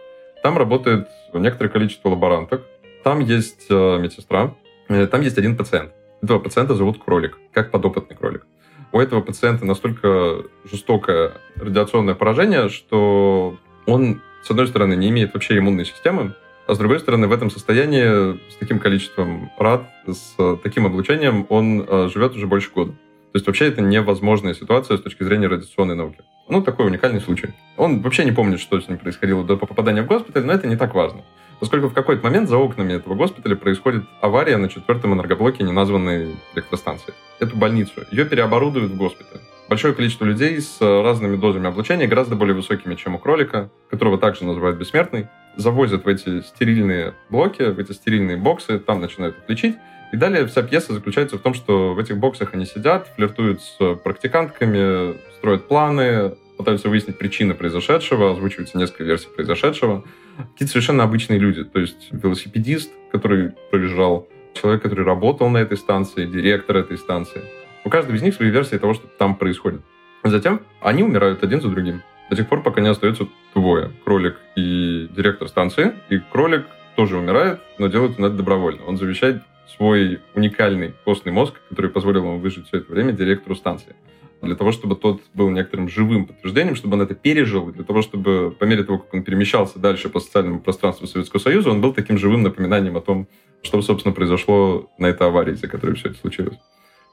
Там 0.42 0.58
работает 0.58 1.08
некоторое 1.32 1.70
количество 1.70 2.08
лаборанток, 2.08 2.62
там 3.04 3.20
есть 3.20 3.66
э, 3.70 3.98
медсестра, 3.98 4.54
э, 4.88 5.06
там 5.06 5.20
есть 5.20 5.38
один 5.38 5.56
пациент. 5.56 5.92
Этого 6.20 6.40
пациента 6.40 6.74
зовут 6.74 7.02
Кролик, 7.02 7.38
как 7.52 7.70
подопытный 7.70 8.16
кролик. 8.16 8.44
У 8.90 8.98
этого 8.98 9.22
пациента 9.22 9.64
настолько 9.64 10.42
жестокое 10.64 11.32
радиационное 11.56 12.14
поражение, 12.14 12.68
что 12.68 13.56
он, 13.86 14.20
с 14.42 14.50
одной 14.50 14.66
стороны, 14.66 14.94
не 14.94 15.10
имеет 15.10 15.32
вообще 15.32 15.58
иммунной 15.58 15.84
системы, 15.84 16.34
а 16.66 16.74
с 16.74 16.78
другой 16.78 17.00
стороны, 17.00 17.26
в 17.26 17.32
этом 17.32 17.50
состоянии, 17.50 18.38
с 18.50 18.56
таким 18.58 18.78
количеством 18.78 19.50
рад, 19.58 19.84
с 20.06 20.36
таким 20.62 20.86
облучением, 20.86 21.46
он 21.48 21.84
э, 21.86 22.08
живет 22.12 22.34
уже 22.34 22.46
больше 22.46 22.70
года. 22.70 22.92
То 22.92 23.36
есть 23.36 23.46
вообще 23.46 23.66
это 23.66 23.80
невозможная 23.80 24.54
ситуация 24.54 24.98
с 24.98 25.00
точки 25.00 25.24
зрения 25.24 25.48
радиационной 25.48 25.94
науки. 25.94 26.18
Ну, 26.48 26.62
такой 26.62 26.86
уникальный 26.86 27.20
случай. 27.20 27.48
Он 27.76 28.00
вообще 28.00 28.24
не 28.24 28.32
помнит, 28.32 28.60
что 28.60 28.80
с 28.80 28.88
ним 28.88 28.98
происходило 28.98 29.42
до 29.42 29.56
попадания 29.56 30.02
в 30.02 30.06
госпиталь, 30.06 30.44
но 30.44 30.52
это 30.52 30.66
не 30.66 30.76
так 30.76 30.94
важно. 30.94 31.22
Поскольку 31.60 31.88
в 31.88 31.94
какой-то 31.94 32.24
момент 32.24 32.48
за 32.48 32.58
окнами 32.58 32.92
этого 32.92 33.14
госпиталя 33.14 33.56
происходит 33.56 34.04
авария 34.20 34.56
на 34.56 34.68
четвертом 34.68 35.14
энергоблоке 35.14 35.64
неназванной 35.64 36.36
электростанции. 36.54 37.14
Эту 37.38 37.56
больницу, 37.56 38.04
ее 38.10 38.24
переоборудуют 38.24 38.92
в 38.92 38.96
госпиталь. 38.96 39.40
Большое 39.68 39.94
количество 39.94 40.24
людей 40.24 40.60
с 40.60 40.80
разными 40.80 41.36
дозами 41.36 41.68
облучения, 41.68 42.06
гораздо 42.06 42.36
более 42.36 42.54
высокими, 42.54 42.94
чем 42.96 43.14
у 43.14 43.18
кролика, 43.18 43.70
которого 43.90 44.18
также 44.18 44.44
называют 44.44 44.76
бессмертный, 44.76 45.28
завозят 45.56 46.04
в 46.04 46.08
эти 46.08 46.40
стерильные 46.42 47.14
блоки, 47.30 47.62
в 47.62 47.78
эти 47.78 47.92
стерильные 47.92 48.36
боксы, 48.36 48.78
там 48.78 49.00
начинают 49.00 49.36
их 49.38 49.48
лечить. 49.48 49.76
И 50.12 50.16
далее 50.16 50.46
вся 50.46 50.62
пьеса 50.62 50.92
заключается 50.92 51.38
в 51.38 51.40
том, 51.40 51.54
что 51.54 51.94
в 51.94 51.98
этих 51.98 52.18
боксах 52.18 52.52
они 52.52 52.66
сидят, 52.66 53.08
флиртуют 53.16 53.62
с 53.62 53.94
практикантками, 53.96 55.16
строят 55.38 55.68
планы, 55.68 56.36
пытаются 56.58 56.88
выяснить 56.88 57.18
причины 57.18 57.54
произошедшего, 57.54 58.32
озвучиваются 58.32 58.76
несколько 58.78 59.04
версий 59.04 59.28
произошедшего. 59.34 60.04
Какие-то 60.52 60.72
совершенно 60.72 61.02
обычные 61.04 61.38
люди. 61.38 61.64
То 61.64 61.80
есть 61.80 62.08
велосипедист, 62.12 62.90
который 63.10 63.52
проезжал, 63.70 64.28
человек, 64.54 64.82
который 64.82 65.04
работал 65.04 65.48
на 65.48 65.58
этой 65.58 65.78
станции, 65.78 66.26
директор 66.26 66.76
этой 66.76 66.98
станции. 66.98 67.42
У 67.84 67.90
каждого 67.90 68.14
из 68.14 68.22
них 68.22 68.34
свои 68.34 68.50
версии 68.50 68.76
того, 68.76 68.94
что 68.94 69.06
там 69.06 69.34
происходит. 69.34 69.80
Затем 70.22 70.60
они 70.80 71.02
умирают 71.02 71.42
один 71.42 71.60
за 71.60 71.68
другим. 71.68 72.02
До 72.32 72.36
тех 72.36 72.48
пор, 72.48 72.62
пока 72.62 72.80
не 72.80 72.88
остается 72.88 73.28
двое. 73.54 73.90
Кролик 74.06 74.40
и 74.56 75.06
директор 75.14 75.48
станции. 75.48 75.92
И 76.08 76.18
кролик 76.18 76.64
тоже 76.96 77.18
умирает, 77.18 77.60
но 77.76 77.88
делает 77.88 78.18
он 78.18 78.24
это 78.24 78.36
добровольно. 78.36 78.86
Он 78.86 78.96
завещает 78.96 79.42
свой 79.76 80.18
уникальный 80.34 80.94
костный 81.04 81.30
мозг, 81.30 81.60
который 81.68 81.90
позволил 81.90 82.22
ему 82.22 82.38
выжить 82.38 82.68
все 82.68 82.78
это 82.78 82.90
время 82.90 83.12
директору 83.12 83.54
станции 83.54 83.94
для 84.40 84.56
того, 84.56 84.72
чтобы 84.72 84.96
тот 84.96 85.20
был 85.34 85.50
некоторым 85.50 85.90
живым 85.90 86.24
подтверждением, 86.24 86.74
чтобы 86.74 86.94
он 86.94 87.02
это 87.02 87.14
пережил, 87.14 87.70
для 87.70 87.84
того, 87.84 88.00
чтобы 88.00 88.50
по 88.58 88.64
мере 88.64 88.82
того, 88.82 89.00
как 89.00 89.12
он 89.12 89.22
перемещался 89.24 89.78
дальше 89.78 90.08
по 90.08 90.18
социальному 90.18 90.60
пространству 90.60 91.06
Советского 91.06 91.38
Союза, 91.38 91.68
он 91.68 91.82
был 91.82 91.92
таким 91.92 92.16
живым 92.16 92.42
напоминанием 92.42 92.96
о 92.96 93.02
том, 93.02 93.28
что, 93.62 93.82
собственно, 93.82 94.14
произошло 94.14 94.90
на 94.96 95.06
этой 95.06 95.26
аварии, 95.26 95.52
за 95.52 95.68
которой 95.68 95.96
все 95.96 96.08
это 96.08 96.18
случилось. 96.18 96.56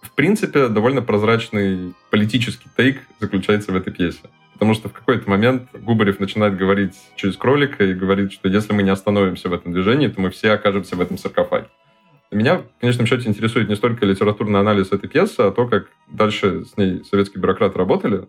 В 0.01 0.15
принципе, 0.15 0.69
довольно 0.69 1.01
прозрачный 1.01 1.93
политический 2.09 2.69
тейк 2.77 3.01
заключается 3.19 3.73
в 3.73 3.75
этой 3.75 3.91
пьесе. 3.91 4.21
Потому 4.59 4.73
что 4.73 4.89
в 4.89 4.93
какой-то 4.93 5.29
момент 5.29 5.69
Губарев 5.71 6.19
начинает 6.19 6.57
говорить 6.57 6.93
через 7.15 7.37
кролика 7.37 7.85
и 7.85 7.93
говорит, 7.93 8.33
что 8.33 8.49
если 8.49 8.73
мы 8.73 8.83
не 8.83 8.89
остановимся 8.89 9.47
в 9.47 9.53
этом 9.53 9.71
движении, 9.71 10.09
то 10.09 10.19
мы 10.19 10.31
все 10.31 10.51
окажемся 10.51 10.97
в 10.97 11.01
этом 11.01 11.17
саркофаге. 11.17 11.67
Меня, 12.29 12.57
в 12.57 12.81
конечном 12.81 13.07
счете, 13.07 13.29
интересует 13.29 13.69
не 13.69 13.77
столько 13.77 14.05
литературный 14.05 14.59
анализ 14.59 14.91
этой 14.91 15.07
пьесы, 15.07 15.39
а 15.39 15.51
то, 15.51 15.65
как 15.65 15.87
дальше 16.09 16.65
с 16.65 16.75
ней 16.75 17.05
советские 17.05 17.41
бюрократы 17.41 17.77
работали. 17.77 18.27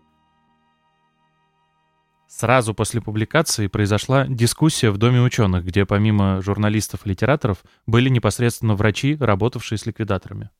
Сразу 2.29 2.75
после 2.75 3.01
публикации 3.01 3.67
произошла 3.67 4.27
дискуссия 4.29 4.91
в 4.91 4.99
Доме 4.99 5.21
ученых, 5.21 5.65
где 5.65 5.85
помимо 5.85 6.41
журналистов 6.43 7.01
и 7.05 7.09
литераторов 7.11 7.59
были 7.87 8.09
непосредственно 8.09 8.77
врачи, 8.77 9.17
работавшие 9.19 9.79
с 9.79 9.85
ликвидаторами. 9.85 10.51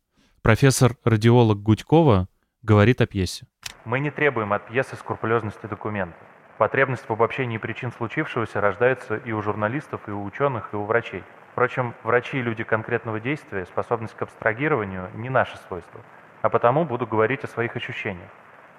Профессор-радиолог 0.43 1.63
Гудькова 1.63 2.29
говорит 2.63 3.01
о 3.01 3.07
пьесе. 3.07 3.47
Мы 3.87 4.01
не 4.01 4.11
требуем 4.11 4.53
от 4.53 4.67
пьесы 4.67 4.95
скрупулезности 4.97 5.65
документа. 5.65 6.19
Потребность 6.59 7.09
в 7.09 7.13
обобщении 7.13 7.57
причин 7.57 7.91
случившегося 7.93 8.61
рождается 8.61 9.17
и 9.17 9.33
у 9.33 9.41
журналистов, 9.41 10.03
и 10.07 10.11
у 10.11 10.23
ученых, 10.23 10.69
и 10.75 10.77
у 10.77 10.85
врачей. 10.85 11.25
Впрочем, 11.53 11.95
врачи 12.03 12.39
и 12.39 12.43
люди 12.43 12.63
конкретного 12.63 13.21
действия, 13.21 13.65
способность 13.65 14.15
к 14.15 14.21
абстрагированию– 14.21 15.09
не 15.15 15.31
наше 15.31 15.57
свойство. 15.57 16.03
А 16.43 16.51
потому 16.51 16.85
буду 16.85 17.07
говорить 17.07 17.43
о 17.45 17.49
своих 17.49 17.75
ощущениях. 17.75 18.29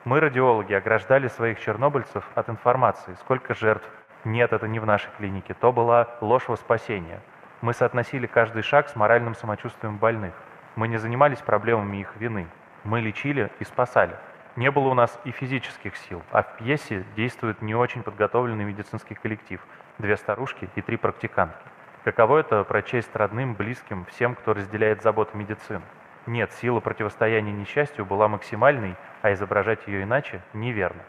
Мы, 0.06 0.20
радиологи, 0.20 0.74
ограждали 0.74 1.28
своих 1.30 1.60
чернобыльцев 1.60 2.24
от 2.36 2.50
информации, 2.50 3.16
сколько 3.22 3.56
жертв. 3.56 3.90
Нет, 4.24 4.54
это 4.54 4.68
не 4.68 4.80
в 4.80 4.86
нашей 4.86 5.10
клинике, 5.18 5.56
то 5.56 5.72
была 5.72 6.10
ложь 6.22 6.48
во 6.48 6.58
спасение. 6.58 7.22
Мы 7.62 7.74
соотносили 7.74 8.28
каждый 8.28 8.62
шаг 8.62 8.88
с 8.88 8.96
моральным 8.96 9.34
самочувствием 9.34 9.98
больных. 9.98 10.36
Мы 10.76 10.88
не 10.88 10.98
занимались 10.98 11.40
проблемами 11.40 11.98
их 11.98 12.16
вины. 12.18 12.48
Мы 12.84 13.02
лечили 13.02 13.50
и 13.60 13.64
спасали. 13.64 14.16
Не 14.58 14.70
было 14.70 14.90
у 14.90 14.94
нас 14.94 15.18
и 15.24 15.32
физических 15.32 15.96
сил, 15.96 16.22
а 16.32 16.44
в 16.44 16.58
пьесе 16.58 17.06
действует 17.16 17.62
не 17.62 17.74
очень 17.74 18.04
подготовленный 18.04 18.66
медицинский 18.66 19.16
коллектив, 19.16 19.62
две 19.98 20.18
старушки 20.18 20.70
и 20.76 20.82
три 20.82 20.98
практикантки. 20.98 21.64
Каково 22.04 22.40
это 22.40 22.64
прочесть 22.66 23.16
родным, 23.16 23.54
близким, 23.54 24.06
всем, 24.06 24.36
кто 24.36 24.54
разделяет 24.54 25.04
заботы 25.04 25.38
медицины? 25.38 25.84
Нет, 26.28 26.52
сила 26.60 26.82
противостояния 26.82 27.54
несчастью 27.54 28.06
была 28.06 28.28
максимальной, 28.28 28.96
а 29.22 29.32
изображать 29.34 29.88
ее 29.88 30.04
иначе 30.04 30.42
неверно. 30.54 31.02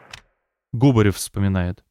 Губарев 0.71 1.15
вспоминает. 1.15 1.83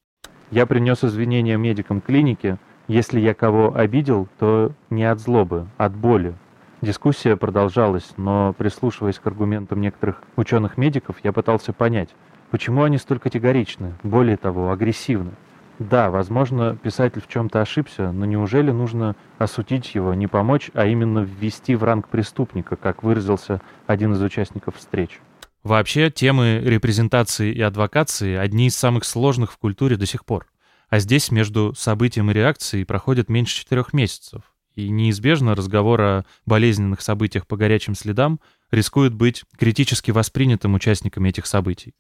Я 0.51 0.67
принес 0.67 1.05
извинения 1.05 1.57
медикам 1.57 2.01
клиники. 2.01 2.57
Если 2.89 3.21
я 3.21 3.35
кого 3.35 3.75
обидел, 3.75 4.27
то 4.39 4.73
не 4.91 5.05
от 5.05 5.19
злобы, 5.19 5.67
от 5.77 5.95
боли. 5.95 6.35
Дискуссия 6.83 7.37
продолжалась, 7.37 8.11
но, 8.17 8.55
прислушиваясь 8.59 9.21
к 9.21 9.27
аргументам 9.29 9.81
некоторых 9.81 10.21
ученых-медиков, 10.35 11.15
я 11.23 11.33
пытался 11.33 11.73
понять, 11.73 12.09
почему 12.51 12.83
они 12.83 12.99
столь 12.99 13.21
категоричны, 13.21 13.95
более 14.03 14.37
того, 14.37 14.73
агрессивны. 14.73 15.31
Да, 15.79 16.11
возможно, 16.11 16.77
писатель 16.77 17.23
в 17.23 17.29
чем-то 17.29 17.61
ошибся, 17.61 18.11
но 18.11 18.25
неужели 18.25 18.73
нужно 18.73 19.15
осудить 19.39 19.95
его, 19.95 20.13
не 20.15 20.27
помочь, 20.27 20.73
а 20.75 20.87
именно 20.87 21.21
ввести 21.21 21.77
в 21.77 21.85
ранг 21.85 22.09
преступника, 22.09 22.75
как 22.75 23.05
выразился 23.05 23.61
один 23.87 24.15
из 24.15 24.21
участников 24.21 24.77
встреч? 24.77 25.21
Вообще, 25.63 26.11
темы 26.11 26.61
репрезентации 26.65 27.53
и 27.53 27.61
адвокации 27.61 28.35
одни 28.35 28.67
из 28.67 28.77
самых 28.77 29.05
сложных 29.05 29.53
в 29.53 29.59
культуре 29.59 29.97
до 29.97 30.07
сих 30.07 30.25
пор. 30.25 30.49
А 30.89 30.99
здесь 30.99 31.31
между 31.31 31.75
событием 31.77 32.33
и 32.33 32.35
реакцией 32.35 32.85
проходит 32.85 33.29
меньше 33.29 33.61
четырех 33.61 33.93
месяцев. 33.93 34.43
И 34.75 34.89
неизбежно 34.89 35.55
разговор 35.55 36.01
о 36.01 36.25
болезненных 36.47 37.03
событиях 37.03 37.47
по 37.47 37.57
горячим 37.57 37.95
следам 37.95 38.41
рискует 38.71 39.13
быть 39.13 39.45
критически 39.59 40.11
воспринятым 40.11 40.75
участниками 40.75 41.29
этих 41.29 41.47
событий. 41.47 41.95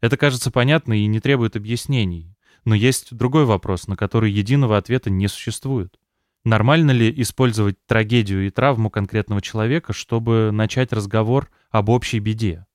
Это 0.00 0.16
кажется 0.16 0.50
понятно 0.50 0.92
и 0.92 1.06
не 1.06 1.20
требует 1.20 1.56
объяснений. 1.56 2.36
Но 2.64 2.74
есть 2.74 3.14
другой 3.14 3.46
вопрос, 3.46 3.88
на 3.88 3.96
который 3.96 4.30
единого 4.30 4.76
ответа 4.76 5.10
не 5.10 5.26
существует. 5.26 5.98
Нормально 6.44 6.92
ли 6.92 7.12
использовать 7.20 7.76
трагедию 7.86 8.46
и 8.46 8.50
травму 8.50 8.90
конкретного 8.90 9.40
человека, 9.40 9.92
чтобы 9.92 10.50
начать 10.52 10.92
разговор 10.92 11.50
об 11.70 11.88
общей 11.88 12.20
беде? 12.20 12.66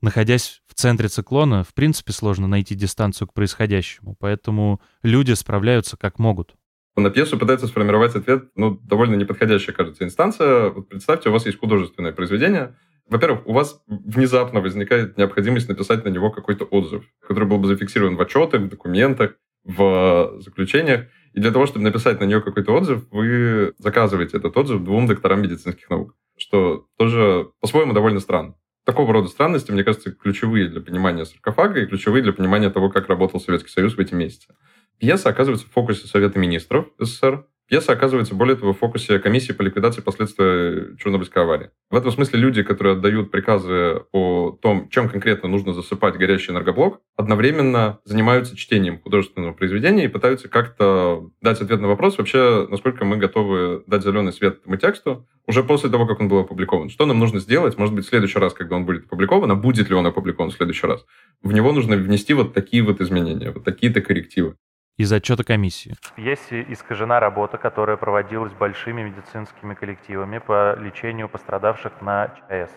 Находясь 0.00 0.62
в 0.66 0.74
центре 0.74 1.08
циклона, 1.08 1.64
в 1.64 1.72
принципе 1.74 2.12
сложно 2.12 2.46
найти 2.46 2.74
дистанцию 2.74 3.28
к 3.28 3.32
происходящему, 3.32 4.14
поэтому 4.18 4.80
люди 5.02 5.32
справляются 5.32 5.96
как 5.96 6.18
могут. 6.18 6.54
На 6.96 7.10
пьесу 7.10 7.38
пытается 7.38 7.66
сформировать 7.66 8.16
ответ, 8.16 8.48
ну, 8.56 8.80
довольно 8.82 9.16
неподходящая, 9.16 9.76
кажется, 9.76 10.04
инстанция. 10.04 10.70
Вот 10.70 10.88
представьте, 10.88 11.28
у 11.28 11.32
вас 11.32 11.44
есть 11.44 11.58
художественное 11.58 12.12
произведение. 12.12 12.74
Во-первых, 13.08 13.46
у 13.46 13.52
вас 13.52 13.82
внезапно 13.86 14.60
возникает 14.60 15.18
необходимость 15.18 15.68
написать 15.68 16.04
на 16.04 16.08
него 16.08 16.30
какой-то 16.30 16.64
отзыв, 16.64 17.04
который 17.20 17.46
был 17.46 17.58
бы 17.58 17.68
зафиксирован 17.68 18.16
в 18.16 18.20
отчетах, 18.22 18.62
в 18.62 18.68
документах, 18.68 19.36
в 19.62 20.36
заключениях. 20.40 21.06
И 21.34 21.40
для 21.40 21.50
того, 21.50 21.66
чтобы 21.66 21.84
написать 21.84 22.18
на 22.20 22.24
нее 22.24 22.40
какой-то 22.40 22.72
отзыв, 22.72 23.02
вы 23.10 23.74
заказываете 23.76 24.38
этот 24.38 24.56
отзыв 24.56 24.82
двум 24.82 25.06
докторам 25.06 25.42
медицинских 25.42 25.90
наук, 25.90 26.14
что 26.38 26.86
тоже 26.96 27.50
по-своему 27.60 27.92
довольно 27.92 28.20
странно. 28.20 28.54
Такого 28.84 29.12
рода 29.12 29.28
странности, 29.28 29.70
мне 29.70 29.84
кажется, 29.84 30.12
ключевые 30.12 30.68
для 30.68 30.80
понимания 30.80 31.26
саркофага 31.26 31.80
и 31.80 31.86
ключевые 31.86 32.22
для 32.22 32.32
понимания 32.32 32.70
того, 32.70 32.88
как 32.88 33.08
работал 33.08 33.38
Советский 33.38 33.70
Союз 33.70 33.96
в 33.96 34.00
эти 34.00 34.14
месяцы. 34.14 34.54
Пьеса 34.98 35.28
оказывается 35.28 35.66
в 35.66 35.72
фокусе 35.72 36.06
Совета 36.06 36.38
министров 36.38 36.86
СССР. 36.98 37.44
Пьеса 37.68 37.92
оказывается, 37.92 38.36
более 38.36 38.54
того, 38.54 38.72
в 38.72 38.78
фокусе 38.78 39.18
комиссии 39.18 39.50
по 39.50 39.62
ликвидации 39.62 40.00
последствий 40.00 40.96
Чернобыльской 40.98 41.42
аварии. 41.42 41.70
В 41.90 41.96
этом 41.96 42.12
смысле 42.12 42.38
люди, 42.38 42.62
которые 42.62 42.94
отдают 42.94 43.32
приказы 43.32 44.04
о 44.12 44.52
том, 44.62 44.88
чем 44.88 45.08
конкретно 45.08 45.48
нужно 45.48 45.72
засыпать 45.72 46.14
горящий 46.14 46.52
энергоблок, 46.52 47.00
одновременно 47.16 47.98
занимаются 48.04 48.56
чтением 48.56 49.00
художественного 49.00 49.52
произведения 49.52 50.04
и 50.04 50.08
пытаются 50.08 50.48
как-то 50.48 51.28
дать 51.40 51.60
ответ 51.60 51.80
на 51.80 51.88
вопрос 51.88 52.18
вообще, 52.18 52.68
насколько 52.70 53.04
мы 53.04 53.16
готовы 53.16 53.82
дать 53.88 54.04
зеленый 54.04 54.32
свет 54.32 54.60
этому 54.60 54.76
тексту 54.76 55.26
уже 55.48 55.64
после 55.64 55.90
того, 55.90 56.06
как 56.06 56.20
он 56.20 56.28
был 56.28 56.38
опубликован. 56.38 56.88
Что 56.88 57.04
нам 57.04 57.18
нужно 57.18 57.40
сделать, 57.40 57.76
может 57.78 57.96
быть, 57.96 58.06
в 58.06 58.08
следующий 58.08 58.38
раз, 58.38 58.52
когда 58.52 58.76
он 58.76 58.86
будет 58.86 59.06
опубликован, 59.06 59.50
а 59.50 59.56
будет 59.56 59.88
ли 59.88 59.96
он 59.96 60.06
опубликован 60.06 60.50
в 60.50 60.54
следующий 60.54 60.86
раз, 60.86 61.04
в 61.42 61.52
него 61.52 61.72
нужно 61.72 61.96
внести 61.96 62.32
вот 62.32 62.54
такие 62.54 62.84
вот 62.84 63.00
изменения, 63.00 63.50
вот 63.50 63.64
такие-то 63.64 64.00
коррективы 64.00 64.54
из 64.96 65.12
отчета 65.12 65.44
комиссии. 65.44 65.96
Пьесе 66.14 66.64
искажена 66.68 67.20
работа, 67.20 67.58
которая 67.58 67.96
проводилась 67.96 68.52
большими 68.52 69.02
медицинскими 69.02 69.74
коллективами 69.74 70.38
по 70.38 70.74
лечению 70.78 71.28
пострадавших 71.28 72.00
на 72.00 72.28
ЧАЭС. 72.48 72.70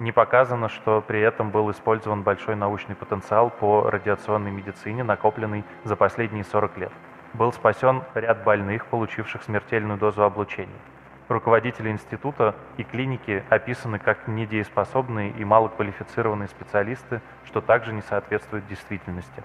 Не 0.00 0.12
показано, 0.12 0.68
что 0.68 1.00
при 1.06 1.20
этом 1.20 1.50
был 1.50 1.70
использован 1.70 2.22
большой 2.22 2.56
научный 2.56 2.96
потенциал 2.96 3.50
по 3.50 3.88
радиационной 3.88 4.50
медицине, 4.50 5.04
накопленный 5.04 5.64
за 5.84 5.94
последние 5.94 6.42
40 6.44 6.78
лет. 6.78 6.92
Был 7.34 7.52
спасен 7.52 8.02
ряд 8.14 8.42
больных, 8.42 8.86
получивших 8.86 9.42
смертельную 9.42 9.98
дозу 9.98 10.24
облучения. 10.24 10.80
Руководители 11.28 11.90
института 11.90 12.56
и 12.76 12.82
клиники 12.82 13.44
описаны 13.50 14.00
как 14.00 14.26
недееспособные 14.26 15.30
и 15.30 15.44
малоквалифицированные 15.44 16.48
специалисты, 16.48 17.20
что 17.44 17.60
также 17.60 17.92
не 17.92 18.02
соответствует 18.02 18.66
действительности. 18.66 19.44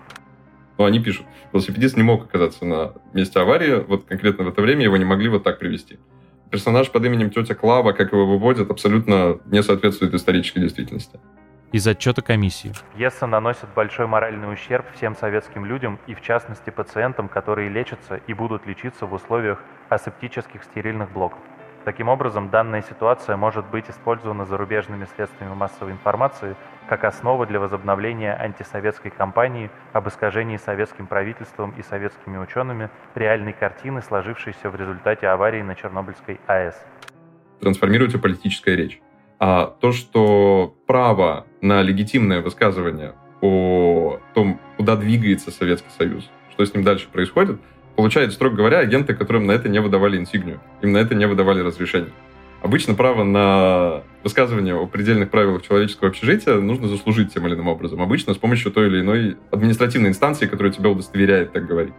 Но 0.77 0.85
они 0.85 0.99
пишут, 0.99 1.25
велосипедист 1.53 1.95
не 1.95 2.03
мог 2.03 2.23
оказаться 2.23 2.65
на 2.65 2.93
месте 3.13 3.39
аварии, 3.39 3.83
вот 3.87 4.05
конкретно 4.05 4.43
в 4.43 4.49
это 4.49 4.61
время 4.61 4.83
его 4.83 4.97
не 4.97 5.05
могли 5.05 5.29
вот 5.29 5.43
так 5.43 5.59
привести. 5.59 5.99
Персонаж 6.51 6.91
под 6.91 7.05
именем 7.05 7.29
тетя 7.31 7.55
Клава, 7.55 7.93
как 7.93 8.11
его 8.11 8.25
выводят, 8.25 8.69
абсолютно 8.69 9.39
не 9.45 9.63
соответствует 9.63 10.13
исторической 10.13 10.59
действительности. 10.59 11.19
Из 11.71 11.85
отчета 11.87 12.21
комиссии. 12.21 12.71
Пьеса 12.95 13.27
наносит 13.27 13.67
большой 13.75 14.07
моральный 14.07 14.53
ущерб 14.53 14.85
всем 14.95 15.15
советским 15.15 15.65
людям 15.65 15.99
и, 16.07 16.13
в 16.13 16.21
частности, 16.21 16.69
пациентам, 16.69 17.27
которые 17.27 17.69
лечатся 17.69 18.21
и 18.27 18.33
будут 18.33 18.65
лечиться 18.65 19.05
в 19.05 19.13
условиях 19.13 19.61
асептических 19.89 20.63
стерильных 20.63 21.11
блоков. 21.11 21.39
Таким 21.85 22.09
образом, 22.09 22.49
данная 22.49 22.81
ситуация 22.81 23.37
может 23.37 23.67
быть 23.67 23.87
использована 23.91 24.45
зарубежными 24.45 25.05
средствами 25.15 25.53
массовой 25.53 25.91
информации 25.91 26.55
как 26.89 27.03
основа 27.03 27.45
для 27.45 27.59
возобновления 27.59 28.33
антисоветской 28.33 29.11
кампании 29.11 29.69
об 29.93 30.07
искажении 30.07 30.57
советским 30.57 31.05
правительством 31.05 31.75
и 31.77 31.83
советскими 31.83 32.37
учеными 32.37 32.89
реальной 33.13 33.53
картины, 33.53 34.01
сложившейся 34.01 34.71
в 34.71 34.75
результате 34.75 35.27
аварии 35.27 35.61
на 35.61 35.75
Чернобыльской 35.75 36.39
АЭС. 36.47 36.75
Трансформируется 37.61 38.17
политическая 38.17 38.75
речь. 38.75 38.99
А 39.37 39.67
то, 39.67 39.91
что 39.91 40.75
право 40.87 41.45
на 41.61 41.83
легитимное 41.83 42.41
высказывание 42.41 43.13
о 43.41 44.17
том, 44.33 44.59
куда 44.77 44.95
двигается 44.95 45.51
Советский 45.51 45.91
Союз, 45.95 46.31
что 46.49 46.65
с 46.65 46.73
ним 46.73 46.83
дальше 46.83 47.07
происходит– 47.09 47.61
получают, 47.95 48.33
строго 48.33 48.55
говоря, 48.55 48.79
агенты, 48.79 49.13
которым 49.13 49.45
на 49.45 49.51
это 49.51 49.69
не 49.69 49.79
выдавали 49.79 50.17
инсигнию. 50.17 50.59
Им 50.81 50.91
на 50.91 50.97
это 50.97 51.15
не 51.15 51.27
выдавали 51.27 51.61
разрешение. 51.61 52.11
Обычно 52.61 52.95
право 52.95 53.23
на 53.23 54.01
высказывание 54.23 54.73
о 54.73 54.87
предельных 54.87 55.29
правилах 55.29 55.61
человеческого 55.61 56.09
общежития 56.09 56.55
нужно 56.55 56.87
заслужить 56.87 57.33
тем 57.33 57.45
или 57.45 57.53
иным 57.53 57.67
образом. 57.67 58.01
Обычно 58.01 58.33
с 58.33 58.37
помощью 58.37 58.71
той 58.71 58.87
или 58.87 59.01
иной 59.01 59.37
административной 59.51 60.09
инстанции, 60.09 60.47
которая 60.47 60.73
тебя 60.73 60.89
удостоверяет 60.89 61.53
так 61.53 61.67
говорить. 61.67 61.93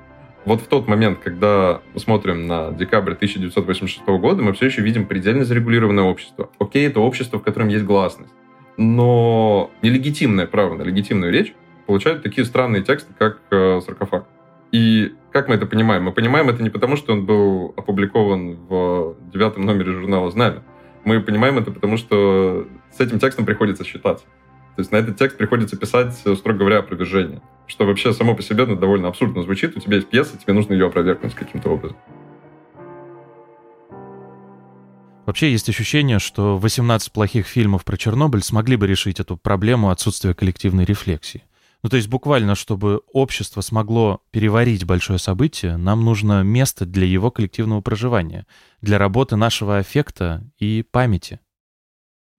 Вот 0.45 0.61
в 0.61 0.67
тот 0.67 0.89
момент, 0.89 1.19
когда 1.23 1.83
мы 1.93 2.01
смотрим 2.01 2.47
на 2.47 2.73
декабрь 2.73 3.13
1986 3.13 4.07
года, 4.07 4.43
мы 4.43 4.53
все 4.55 4.67
еще 4.67 4.83
видим 4.83 5.07
предельно 5.07 5.45
зарегулированное 5.45 6.05
общество. 6.05 6.51
Окей, 6.59 6.87
это 6.87 7.01
общество, 7.01 7.39
в 7.39 7.43
котором 7.43 7.69
есть 7.69 7.85
гласность. 7.85 8.33
Но 8.77 9.71
нелегитимное 9.83 10.47
право 10.47 10.75
на 10.75 10.83
легитимную 10.83 11.33
речь 11.33 11.53
получают 11.87 12.23
такие 12.23 12.45
странные 12.45 12.83
тексты, 12.83 13.13
как 13.17 13.39
э, 13.51 13.81
саркофаг. 13.85 14.27
И 14.73 15.15
как 15.33 15.49
мы 15.49 15.55
это 15.55 15.67
понимаем? 15.67 16.05
Мы 16.05 16.13
понимаем 16.13 16.49
это 16.49 16.63
не 16.63 16.71
потому, 16.71 16.97
что 16.97 17.13
он 17.13 17.27
был 17.27 17.75
опубликован 17.77 18.57
в 18.69 19.17
девятом 19.33 19.65
номере 19.65 19.93
журнала 19.93 20.31
«Знамя». 20.31 20.63
Мы 21.05 21.21
понимаем 21.21 21.59
это 21.59 21.71
потому, 21.71 21.97
что 21.97 22.67
с 22.91 23.01
этим 23.01 23.19
текстом 23.19 23.47
приходится 23.47 23.85
считаться. 23.85 24.25
То 24.75 24.81
есть 24.81 24.93
на 24.93 24.97
этот 24.97 25.17
текст 25.17 25.39
приходится 25.39 25.77
писать, 25.77 26.15
строго 26.15 26.59
говоря, 26.59 26.79
опровержение. 26.79 27.41
что 27.67 27.87
вообще 27.87 28.13
само 28.13 28.35
по 28.35 28.43
себе 28.43 28.67
ну, 28.67 28.77
довольно 28.77 29.09
абсурдно 29.09 29.43
звучит. 29.43 29.77
У 29.77 29.81
тебя 29.81 29.97
есть 29.97 30.09
пьеса, 30.09 30.37
тебе 30.37 30.53
нужно 30.53 30.75
ее 30.75 30.87
опровергнуть 30.87 31.35
каким-то 31.35 31.71
образом. 31.71 31.97
Вообще 35.25 35.51
есть 35.51 35.69
ощущение, 35.69 36.19
что 36.19 36.57
18 36.57 37.11
плохих 37.11 37.47
фильмов 37.47 37.85
про 37.85 37.97
Чернобыль 37.97 38.43
смогли 38.43 38.77
бы 38.77 38.87
решить 38.87 39.19
эту 39.19 39.37
проблему 39.37 39.91
отсутствия 39.91 40.35
коллективной 40.35 40.85
рефлексии. 40.85 41.43
Ну, 41.87 41.91
то 41.91 41.99
есть 41.99 42.09
буквально, 42.09 42.57
чтобы 42.57 43.03
общество 43.13 43.61
смогло 43.61 44.21
переварить 44.33 44.85
большое 44.85 45.21
событие, 45.21 45.77
нам 45.77 46.05
нужно 46.05 46.43
место 46.43 46.85
для 46.85 47.07
его 47.07 47.31
коллективного 47.31 47.81
проживания, 47.81 48.45
для 48.81 48.99
работы 48.99 49.37
нашего 49.37 49.79
аффекта 49.79 50.43
и 50.59 50.83
памяти. 50.83 51.39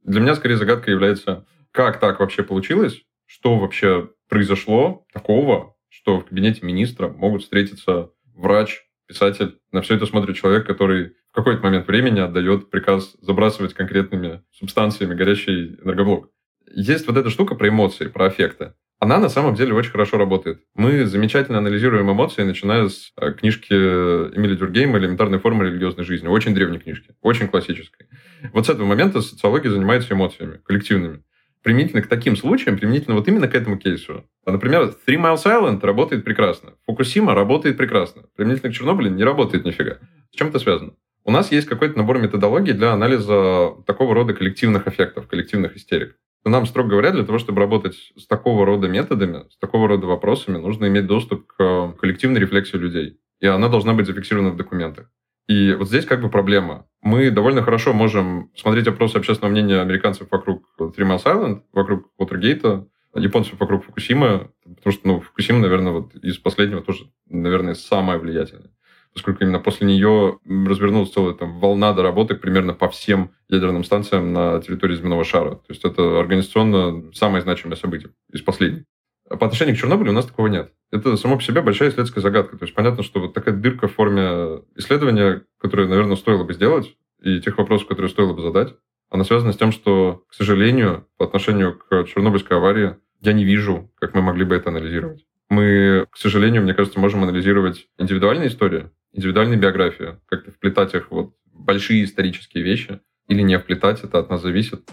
Для 0.04 0.20
меня 0.20 0.36
скорее 0.36 0.58
загадка 0.58 0.92
является, 0.92 1.46
как 1.72 2.02
так 2.02 2.20
вообще 2.20 2.44
получилось, 2.44 3.04
что 3.26 3.58
вообще 3.58 4.10
произошло 4.28 5.06
такого, 5.14 5.78
что 5.88 6.20
в 6.20 6.26
кабинете 6.26 6.66
министра 6.66 7.08
могут 7.08 7.44
встретиться 7.44 8.10
врач, 8.36 8.82
писатель. 9.08 9.60
На 9.72 9.82
все 9.82 9.96
это 9.96 10.06
смотрит 10.08 10.36
человек, 10.36 10.68
который 10.68 11.14
в 11.32 11.32
какой-то 11.32 11.64
момент 11.64 11.88
времени 11.88 12.20
отдает 12.20 12.70
приказ 12.70 13.16
забрасывать 13.22 13.74
конкретными 13.74 14.44
субстанциями 14.52 15.16
горящий 15.16 15.78
энергоблок. 15.82 16.32
Есть 16.70 17.08
вот 17.08 17.16
эта 17.16 17.30
штука 17.30 17.56
про 17.56 17.70
эмоции, 17.70 18.08
про 18.10 18.26
аффекты. 18.26 18.74
Она 19.00 19.20
на 19.20 19.30
самом 19.30 19.54
деле 19.56 19.74
очень 19.74 19.92
хорошо 19.92 20.18
работает. 20.18 20.62
Мы 20.74 21.06
замечательно 21.06 21.60
анализируем 21.60 22.12
эмоции, 22.12 22.44
начиная 22.44 22.90
с 22.90 23.12
э, 23.16 23.34
книжки 23.34 23.74
Эмили 23.74 24.56
Дюргейма 24.56 24.98
«Элементарная 24.98 25.40
форма 25.40 25.66
религиозной 25.66 26.04
жизни». 26.04 26.28
Очень 26.28 26.56
древней 26.56 26.80
книжки, 26.80 27.16
очень 27.22 27.48
классической. 27.48 28.08
Вот 28.54 28.66
с 28.66 28.70
этого 28.70 28.88
момента 28.88 29.22
социология 29.22 29.70
занимается 29.70 30.14
эмоциями, 30.14 30.60
коллективными 30.66 31.22
применительно 31.68 32.02
к 32.02 32.08
таким 32.08 32.38
случаям, 32.38 32.78
применительно 32.78 33.18
вот 33.18 33.28
именно 33.28 33.50
к 33.50 33.54
этому 33.54 33.78
кейсу. 33.78 34.24
Например, 34.46 34.84
Three 35.06 35.18
Miles 35.18 35.44
Island 35.44 35.86
работает 35.86 36.24
прекрасно. 36.24 36.76
Фукусима 36.86 37.36
работает 37.36 37.76
прекрасно. 37.76 38.24
Применительно 38.38 38.72
к 38.72 38.74
Чернобылю 38.74 39.12
не 39.12 39.26
работает 39.26 39.66
нифига. 39.66 39.98
С 40.32 40.38
чем 40.38 40.48
это 40.48 40.60
связано? 40.60 40.94
У 41.26 41.32
нас 41.32 41.52
есть 41.52 41.68
какой-то 41.68 41.98
набор 41.98 42.20
методологий 42.20 42.72
для 42.72 42.94
анализа 42.94 43.74
такого 43.86 44.16
рода 44.16 44.34
коллективных 44.34 44.88
эффектов, 44.88 45.28
коллективных 45.28 45.76
истерик. 45.76 46.16
Нам, 46.46 46.66
строго 46.66 46.90
говоря, 46.90 47.12
для 47.12 47.24
того, 47.24 47.40
чтобы 47.40 47.60
работать 47.60 47.96
с 48.16 48.26
такого 48.26 48.66
рода 48.66 48.88
методами, 48.88 49.46
с 49.50 49.58
такого 49.58 49.88
рода 49.88 50.08
вопросами, 50.08 50.58
нужно 50.58 50.86
иметь 50.88 51.08
доступ 51.08 51.46
к 51.48 51.94
коллективной 52.00 52.40
рефлексии 52.40 52.78
людей. 52.78 53.20
И 53.40 53.48
она 53.48 53.70
должна 53.70 53.94
быть 53.94 54.08
зафиксирована 54.08 54.52
в 54.52 54.58
документах. 54.58 55.10
И 55.48 55.74
вот 55.74 55.88
здесь 55.88 56.06
как 56.06 56.22
бы 56.22 56.30
проблема. 56.30 56.86
Мы 57.02 57.32
довольно 57.32 57.62
хорошо 57.62 57.94
можем 57.94 58.52
смотреть 58.56 58.88
опросы 58.88 59.18
общественного 59.18 59.52
мнения 59.52 59.80
американцев 59.80 60.28
вокруг 60.30 60.64
Three 60.80 61.08
Miles 61.08 61.24
Island, 61.24 61.62
вокруг 61.74 62.10
Watergate, 62.20 62.88
японцев 63.16 63.60
вокруг 63.60 63.86
Фукусимы, 63.86 64.52
потому 64.64 64.94
что, 64.94 65.08
ну, 65.08 65.20
Фукусима, 65.22 65.60
наверное, 65.60 65.94
вот 65.94 66.16
из 66.16 66.38
последнего 66.38 66.82
тоже, 66.82 67.06
наверное, 67.28 67.76
самая 67.76 68.18
влиятельная 68.18 68.72
поскольку 69.18 69.44
именно 69.44 69.60
после 69.60 69.88
нее 69.88 70.38
развернулась 70.46 71.12
целая 71.12 71.34
там, 71.34 71.60
волна 71.60 71.92
доработок 71.92 72.40
примерно 72.40 72.76
по 72.76 72.88
всем 72.88 73.32
ядерным 73.50 73.84
станциям 73.84 74.32
на 74.32 74.62
территории 74.62 74.96
земного 74.96 75.24
шара. 75.24 75.56
То 75.56 75.70
есть 75.70 75.84
это 75.84 76.20
организационно 76.20 77.12
самое 77.14 77.42
значимое 77.42 77.78
событие 77.78 78.12
из 78.32 78.42
последних. 78.42 78.84
По 79.28 79.48
отношению 79.48 79.76
к 79.76 79.80
Чернобылю 79.80 80.12
у 80.12 80.14
нас 80.14 80.28
такого 80.28 80.46
нет. 80.46 80.72
Это 80.92 81.18
само 81.18 81.38
по 81.38 81.42
себе 81.42 81.62
большая 81.62 81.90
исследовательская 81.90 82.22
загадка. 82.22 82.58
То 82.58 82.66
есть 82.66 82.76
понятно, 82.76 83.02
что 83.02 83.20
вот 83.20 83.34
такая 83.34 83.56
дырка 83.56 83.88
в 83.88 83.96
форме 83.96 84.62
исследования, 84.76 85.42
которое, 85.60 85.88
наверное, 85.88 86.16
стоило 86.16 86.44
бы 86.44 86.54
сделать, 86.54 86.96
и 87.24 87.42
тех 87.42 87.58
вопросов, 87.58 87.88
которые 87.88 88.12
стоило 88.12 88.34
бы 88.34 88.44
задать, 88.44 88.76
она 89.10 89.24
связана 89.24 89.52
с 89.52 89.58
тем, 89.58 89.72
что, 89.72 90.26
к 90.30 90.36
сожалению, 90.36 91.08
по 91.18 91.26
отношению 91.26 91.76
к 91.76 92.04
Чернобыльской 92.04 92.58
аварии, 92.58 92.98
я 93.22 93.34
не 93.34 93.46
вижу, 93.46 93.90
как 93.96 94.14
мы 94.14 94.22
могли 94.22 94.46
бы 94.46 94.56
это 94.56 94.70
анализировать. 94.70 95.26
Мы, 95.50 96.06
к 96.12 96.18
сожалению, 96.18 96.62
мне 96.62 96.74
кажется, 96.74 97.00
можем 97.00 97.24
анализировать 97.24 97.88
индивидуальные 97.98 98.50
истории, 98.50 98.92
индивидуальные 99.14 99.58
биографии, 99.58 100.20
как-то 100.28 100.52
вплетать 100.52 100.94
их 100.94 101.12
вот 101.12 101.34
большие 101.54 102.04
исторические 102.04 102.64
вещи 102.64 103.00
или 103.28 103.42
не 103.42 103.58
вплетать, 103.58 104.04
это 104.04 104.20
от 104.20 104.30
нас 104.30 104.42
зависит. 104.42 104.90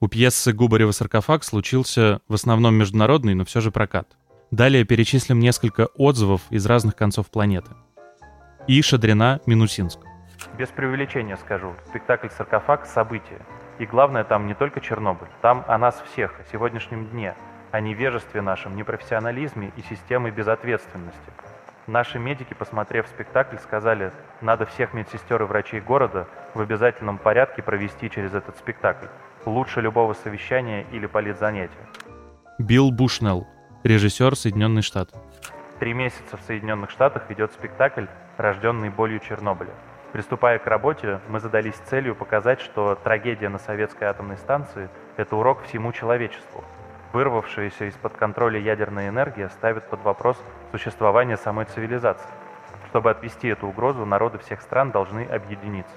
У 0.00 0.06
пьесы 0.06 0.52
Губарева 0.52 0.92
«Саркофаг» 0.92 1.42
случился 1.42 2.20
в 2.28 2.34
основном 2.34 2.76
международный, 2.76 3.34
но 3.34 3.44
все 3.44 3.60
же 3.60 3.72
прокат. 3.72 4.16
Далее 4.52 4.84
перечислим 4.84 5.40
несколько 5.40 5.86
отзывов 5.96 6.42
из 6.50 6.64
разных 6.66 6.94
концов 6.94 7.30
планеты. 7.30 7.72
И 8.68 8.80
Шадрина, 8.80 9.40
Минусинск. 9.46 9.98
Без 10.56 10.68
преувеличения 10.68 11.36
скажу, 11.36 11.74
спектакль 11.88 12.28
«Саркофаг»— 12.28 12.86
событие. 12.94 13.44
И 13.80 13.86
главное 13.86 14.24
там 14.24 14.46
не 14.46 14.54
только 14.54 14.80
Чернобыль, 14.80 15.28
там 15.42 15.64
о 15.66 15.76
нас 15.78 16.02
всех, 16.12 16.38
о 16.40 16.44
сегодняшнем 16.44 17.06
дне, 17.10 17.34
о 17.70 17.80
невежестве 17.80 18.40
нашем, 18.40 18.76
непрофессионализме 18.76 19.72
и 19.76 19.82
системы 19.82 20.30
безответственности. 20.30 21.32
Наши 21.86 22.18
медики, 22.18 22.54
посмотрев 22.54 23.06
спектакль, 23.06 23.56
сказали, 23.56 24.12
надо 24.40 24.66
всех 24.66 24.92
медсестер 24.92 25.42
и 25.42 25.46
врачей 25.46 25.80
города 25.80 26.26
в 26.54 26.60
обязательном 26.60 27.16
порядке 27.18 27.62
провести 27.62 28.10
через 28.10 28.34
этот 28.34 28.58
спектакль 28.58 29.06
лучше 29.46 29.80
любого 29.80 30.12
совещания 30.12 30.84
или 30.92 31.06
политзанятия. 31.06 31.86
Билл 32.58 32.90
Бушнелл, 32.90 33.46
режиссер 33.84 34.36
Соединенные 34.36 34.82
Штаты. 34.82 35.16
Три 35.78 35.94
месяца 35.94 36.36
в 36.36 36.40
Соединенных 36.42 36.90
Штатах 36.90 37.30
ведет 37.30 37.52
спектакль 37.52 38.06
«Рожденный 38.36 38.90
болью 38.90 39.20
Чернобыля». 39.20 39.72
Приступая 40.12 40.58
к 40.58 40.66
работе, 40.66 41.20
мы 41.28 41.38
задались 41.38 41.76
целью 41.86 42.14
показать, 42.14 42.60
что 42.60 42.96
трагедия 42.96 43.48
на 43.48 43.58
советской 43.58 44.04
атомной 44.04 44.38
станции– 44.38 44.88
это 45.16 45.36
урок 45.36 45.62
всему 45.64 45.92
человечеству. 45.92 46.64
Вырвавшаяся 47.12 47.86
из-под 47.86 48.16
контроля 48.16 48.60
ядерная 48.60 49.08
энергия 49.08 49.48
ставит 49.48 49.84
под 49.84 50.02
вопрос 50.02 50.36
существование 50.72 51.36
самой 51.36 51.64
цивилизации. 51.64 52.28
Чтобы 52.90 53.10
отвести 53.10 53.48
эту 53.48 53.66
угрозу, 53.66 54.04
народы 54.04 54.38
всех 54.38 54.60
стран 54.60 54.90
должны 54.90 55.24
объединиться. 55.24 55.94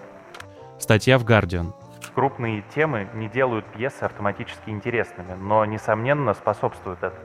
Статья 0.80 1.17
в 1.17 1.24
«Гардиан». 1.24 1.74
Крупные 2.15 2.63
темы 2.76 3.08
не 3.13 3.30
делают 3.30 3.65
пьесы 3.65 4.04
автоматически 4.04 4.69
интересными, 4.69 5.34
но, 5.34 5.63
несомненно, 5.65 6.34
способствуют 6.34 7.00
этому. 7.04 7.21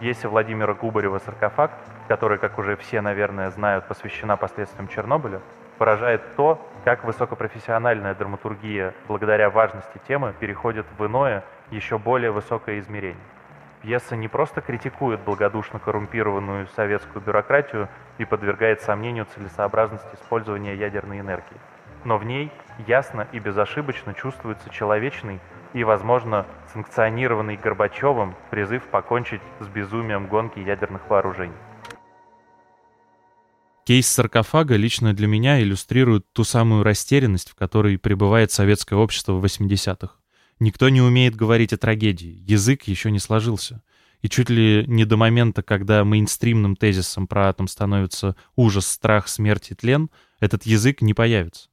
Пьесе 0.00 0.28
Владимира 0.28 0.72
Губарева 0.74 1.18
«Саркофаг», 1.18 1.70
которая, 2.08 2.38
как 2.38 2.58
уже 2.58 2.76
все, 2.76 3.00
наверное, 3.00 3.50
знают, 3.50 3.86
посвящена 3.86 4.36
последствиям 4.36 4.88
Чернобыля, 4.88 5.40
поражает 5.78 6.22
то, 6.36 6.58
как 6.84 7.04
высокопрофессиональная 7.04 8.14
драматургия, 8.14 8.94
благодаря 9.08 9.50
важности 9.50 10.00
темы, 10.08 10.34
переходит 10.38 10.86
в 10.98 11.06
иное, 11.06 11.44
еще 11.70 11.98
более 11.98 12.30
высокое 12.30 12.78
измерение. 12.80 13.22
Пьеса 13.82 14.16
не 14.16 14.28
просто 14.28 14.60
критикует 14.60 15.20
благодушно 15.20 15.78
коррумпированную 15.78 16.66
советскую 16.76 17.22
бюрократию 17.22 17.88
и 18.18 18.24
подвергает 18.24 18.82
сомнению 18.82 19.26
целесообразность 19.34 20.06
использования 20.14 20.74
ядерной 20.74 21.20
энергии 21.20 21.56
но 22.04 22.18
в 22.18 22.24
ней 22.24 22.50
ясно 22.86 23.28
и 23.32 23.38
безошибочно 23.38 24.14
чувствуется 24.14 24.70
человечный 24.70 25.40
и, 25.72 25.84
возможно, 25.84 26.46
санкционированный 26.72 27.56
Горбачевым 27.56 28.34
призыв 28.50 28.84
покончить 28.84 29.42
с 29.60 29.66
безумием 29.66 30.26
гонки 30.26 30.58
ядерных 30.58 31.08
вооружений. 31.08 31.54
Кейс 33.84 34.08
саркофага 34.08 34.76
лично 34.76 35.14
для 35.14 35.26
меня 35.26 35.60
иллюстрирует 35.60 36.24
ту 36.32 36.44
самую 36.44 36.84
растерянность, 36.84 37.50
в 37.50 37.54
которой 37.54 37.98
пребывает 37.98 38.52
советское 38.52 38.96
общество 38.96 39.32
в 39.32 39.44
80-х. 39.44 40.19
Никто 40.60 40.90
не 40.90 41.00
умеет 41.00 41.34
говорить 41.34 41.72
о 41.72 41.78
трагедии, 41.78 42.44
язык 42.46 42.82
еще 42.84 43.10
не 43.10 43.18
сложился. 43.18 43.82
И 44.20 44.28
чуть 44.28 44.50
ли 44.50 44.84
не 44.86 45.06
до 45.06 45.16
момента, 45.16 45.62
когда 45.62 46.04
мейнстримным 46.04 46.76
тезисом 46.76 47.26
про 47.26 47.48
атом 47.48 47.66
становится 47.66 48.36
ужас, 48.56 48.86
страх, 48.86 49.28
смерть 49.28 49.70
и 49.70 49.74
тлен, 49.74 50.10
этот 50.38 50.66
язык 50.66 51.00
не 51.00 51.14
появится. 51.14 51.70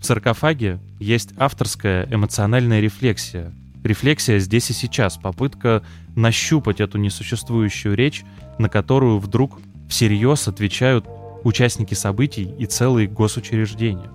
В 0.00 0.04
саркофаге 0.04 0.78
есть 1.00 1.30
авторская 1.36 2.06
эмоциональная 2.08 2.78
рефлексия. 2.78 3.52
Рефлексия 3.82 4.38
здесь 4.38 4.70
и 4.70 4.74
сейчас, 4.74 5.16
попытка 5.16 5.84
нащупать 6.14 6.80
эту 6.80 6.98
несуществующую 6.98 7.96
речь, 7.96 8.22
на 8.58 8.68
которую 8.68 9.18
вдруг 9.18 9.60
всерьез 9.88 10.46
отвечают 10.46 11.04
участники 11.42 11.94
событий 11.94 12.48
и 12.58 12.66
целые 12.66 13.08
госучреждения. 13.08 14.10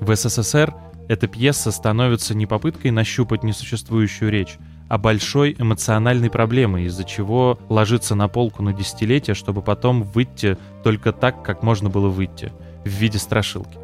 В 0.00 0.14
СССР 0.14 0.74
эта 1.08 1.26
пьеса 1.28 1.70
становится 1.70 2.34
не 2.34 2.46
попыткой 2.46 2.90
нащупать 2.90 3.42
несуществующую 3.42 4.30
речь, 4.30 4.56
а 4.88 4.98
большой 4.98 5.54
эмоциональной 5.58 6.30
проблемой, 6.30 6.84
из-за 6.84 7.04
чего 7.04 7.58
ложится 7.68 8.14
на 8.14 8.28
полку 8.28 8.62
на 8.62 8.72
десятилетия, 8.72 9.34
чтобы 9.34 9.62
потом 9.62 10.02
выйти 10.02 10.56
только 10.82 11.12
так, 11.12 11.42
как 11.42 11.62
можно 11.62 11.90
было 11.90 12.08
выйти, 12.08 12.52
в 12.84 12.88
виде 12.88 13.18
страшилки. 13.18 13.78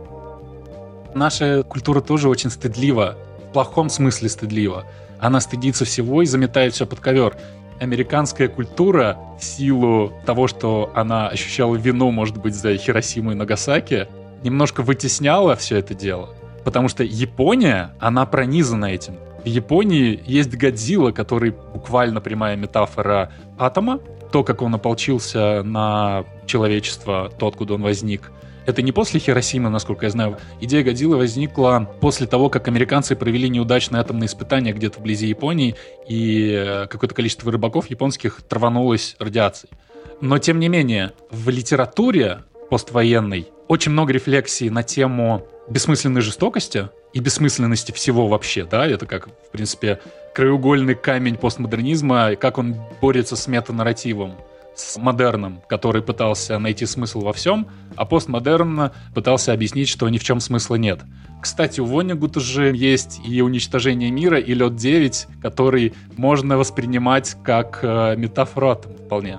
Наша 1.14 1.62
культура 1.62 2.00
тоже 2.00 2.28
очень 2.28 2.50
стыдлива, 2.50 3.16
в 3.48 3.52
плохом 3.52 3.88
смысле 3.88 4.28
стыдлива. 4.28 4.86
Она 5.20 5.40
стыдится 5.40 5.84
всего 5.84 6.22
и 6.22 6.26
заметает 6.26 6.74
все 6.74 6.86
под 6.86 7.00
ковер. 7.00 7.36
Американская 7.80 8.48
культура 8.48 9.18
в 9.38 9.44
силу 9.44 10.12
того, 10.24 10.46
что 10.46 10.90
она 10.94 11.28
ощущала 11.28 11.76
вину, 11.76 12.10
может 12.10 12.38
быть, 12.38 12.54
за 12.54 12.76
Хиросиму 12.76 13.32
и 13.32 13.34
Нагасаки, 13.34 14.08
немножко 14.42 14.82
вытесняла 14.82 15.56
все 15.56 15.78
это 15.78 15.94
дело. 15.94 16.30
Потому 16.64 16.88
что 16.88 17.02
Япония, 17.02 17.94
она 17.98 18.26
пронизана 18.26 18.86
этим. 18.86 19.14
В 19.44 19.46
Японии 19.46 20.22
есть 20.24 20.54
Годзилла, 20.54 21.10
который 21.10 21.50
буквально 21.50 22.20
прямая 22.20 22.56
метафора 22.56 23.32
атома, 23.58 23.98
то, 24.30 24.44
как 24.44 24.62
он 24.62 24.74
ополчился 24.74 25.62
на 25.62 26.24
человечество, 26.46 27.30
то, 27.38 27.48
откуда 27.48 27.74
он 27.74 27.82
возник. 27.82 28.30
Это 28.64 28.80
не 28.80 28.92
после 28.92 29.18
Хиросимы, 29.18 29.70
насколько 29.70 30.06
я 30.06 30.10
знаю. 30.10 30.38
Идея 30.60 30.84
Годзиллы 30.84 31.16
возникла 31.16 31.90
после 32.00 32.26
того, 32.28 32.48
как 32.48 32.68
американцы 32.68 33.16
провели 33.16 33.48
неудачные 33.48 34.00
атомные 34.00 34.26
испытания 34.26 34.72
где-то 34.72 35.00
вблизи 35.00 35.26
Японии, 35.26 35.74
и 36.08 36.52
э, 36.56 36.86
какое-то 36.86 37.14
количество 37.14 37.50
рыбаков 37.50 37.90
японских 37.90 38.42
траванулось 38.42 39.16
радиацией. 39.18 39.72
Но, 40.20 40.38
тем 40.38 40.60
не 40.60 40.68
менее, 40.68 41.12
в 41.30 41.48
литературе 41.48 42.44
поствоенной 42.70 43.48
очень 43.66 43.90
много 43.90 44.12
рефлексий 44.12 44.70
на 44.70 44.84
тему 44.84 45.44
бессмысленной 45.68 46.20
жестокости 46.20 46.88
и 47.12 47.20
бессмысленности 47.20 47.92
всего 47.92 48.28
вообще, 48.28 48.64
да, 48.64 48.86
это 48.86 49.06
как, 49.06 49.28
в 49.28 49.50
принципе, 49.50 50.00
краеугольный 50.34 50.94
камень 50.94 51.36
постмодернизма, 51.36 52.36
как 52.36 52.58
он 52.58 52.76
борется 53.00 53.36
с 53.36 53.46
метанарративом, 53.46 54.34
с 54.74 54.96
модерном, 54.96 55.62
который 55.68 56.02
пытался 56.02 56.58
найти 56.58 56.86
смысл 56.86 57.20
во 57.20 57.32
всем, 57.32 57.68
а 57.96 58.04
постмодерн 58.04 58.90
пытался 59.14 59.52
объяснить, 59.52 59.88
что 59.88 60.08
ни 60.08 60.18
в 60.18 60.24
чем 60.24 60.40
смысла 60.40 60.76
нет. 60.76 61.00
Кстати, 61.42 61.80
у 61.80 61.84
Вонигута 61.84 62.40
же 62.40 62.74
есть 62.74 63.20
и 63.26 63.42
уничтожение 63.42 64.10
мира, 64.10 64.38
и 64.38 64.54
лед 64.54 64.76
9, 64.76 65.26
который 65.42 65.92
можно 66.16 66.56
воспринимать 66.56 67.36
как 67.42 67.80
э, 67.82 68.14
метафору 68.16 68.80
вполне. 69.06 69.38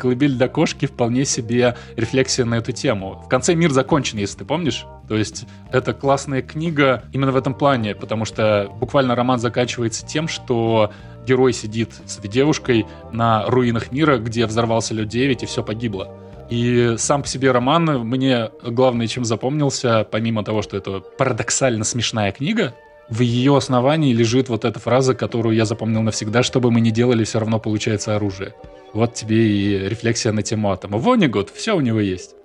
«Колыбель 0.00 0.34
для 0.34 0.48
кошки» 0.48 0.86
вполне 0.86 1.24
себе 1.24 1.76
рефлексия 1.96 2.44
на 2.44 2.56
эту 2.56 2.72
тему. 2.72 3.22
В 3.24 3.28
конце 3.28 3.54
мир 3.54 3.70
закончен, 3.70 4.18
если 4.18 4.38
ты 4.38 4.44
помнишь. 4.44 4.86
То 5.08 5.16
есть 5.16 5.46
это 5.70 5.92
классная 5.92 6.42
книга 6.42 7.04
именно 7.12 7.32
в 7.32 7.36
этом 7.36 7.54
плане, 7.54 7.94
потому 7.94 8.24
что 8.24 8.68
буквально 8.80 9.14
роман 9.14 9.38
заканчивается 9.38 10.06
тем, 10.06 10.26
что 10.26 10.90
герой 11.26 11.52
сидит 11.52 11.90
с 12.06 12.18
этой 12.18 12.30
девушкой 12.30 12.86
на 13.12 13.44
руинах 13.46 13.92
мира, 13.92 14.18
где 14.18 14.46
взорвался 14.46 14.94
лед 14.94 15.08
9 15.08 15.42
и 15.42 15.46
все 15.46 15.62
погибло. 15.62 16.16
И 16.48 16.94
сам 16.98 17.22
по 17.22 17.28
себе 17.28 17.52
роман 17.52 17.84
мне 17.84 18.50
главное, 18.64 19.06
чем 19.06 19.24
запомнился, 19.24 20.04
помимо 20.10 20.42
того, 20.42 20.62
что 20.62 20.76
это 20.76 21.00
парадоксально 21.00 21.84
смешная 21.84 22.32
книга, 22.32 22.74
в 23.10 23.20
ее 23.20 23.56
основании 23.56 24.14
лежит 24.14 24.48
вот 24.48 24.64
эта 24.64 24.78
фраза, 24.78 25.14
которую 25.14 25.56
я 25.56 25.64
запомнил 25.64 26.00
навсегда, 26.00 26.44
что 26.44 26.60
бы 26.60 26.70
мы 26.70 26.80
ни 26.80 26.90
делали, 26.90 27.24
все 27.24 27.40
равно 27.40 27.58
получается 27.58 28.14
оружие. 28.14 28.54
Вот 28.94 29.14
тебе 29.14 29.50
и 29.50 29.88
рефлексия 29.88 30.32
на 30.32 30.42
тему 30.42 30.70
атома. 30.70 30.98
Вонигуд, 30.98 31.50
все 31.50 31.76
у 31.76 31.80
него 31.80 31.98
есть. 31.98 32.36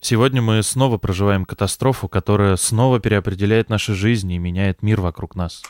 Сегодня 0.00 0.42
мы 0.42 0.62
снова 0.62 0.98
проживаем 0.98 1.44
катастрофу, 1.44 2.08
которая 2.08 2.56
снова 2.56 2.98
переопределяет 2.98 3.70
наши 3.70 3.94
жизни 3.94 4.34
и 4.34 4.38
меняет 4.38 4.82
мир 4.82 5.00
вокруг 5.00 5.36
нас. 5.36 5.62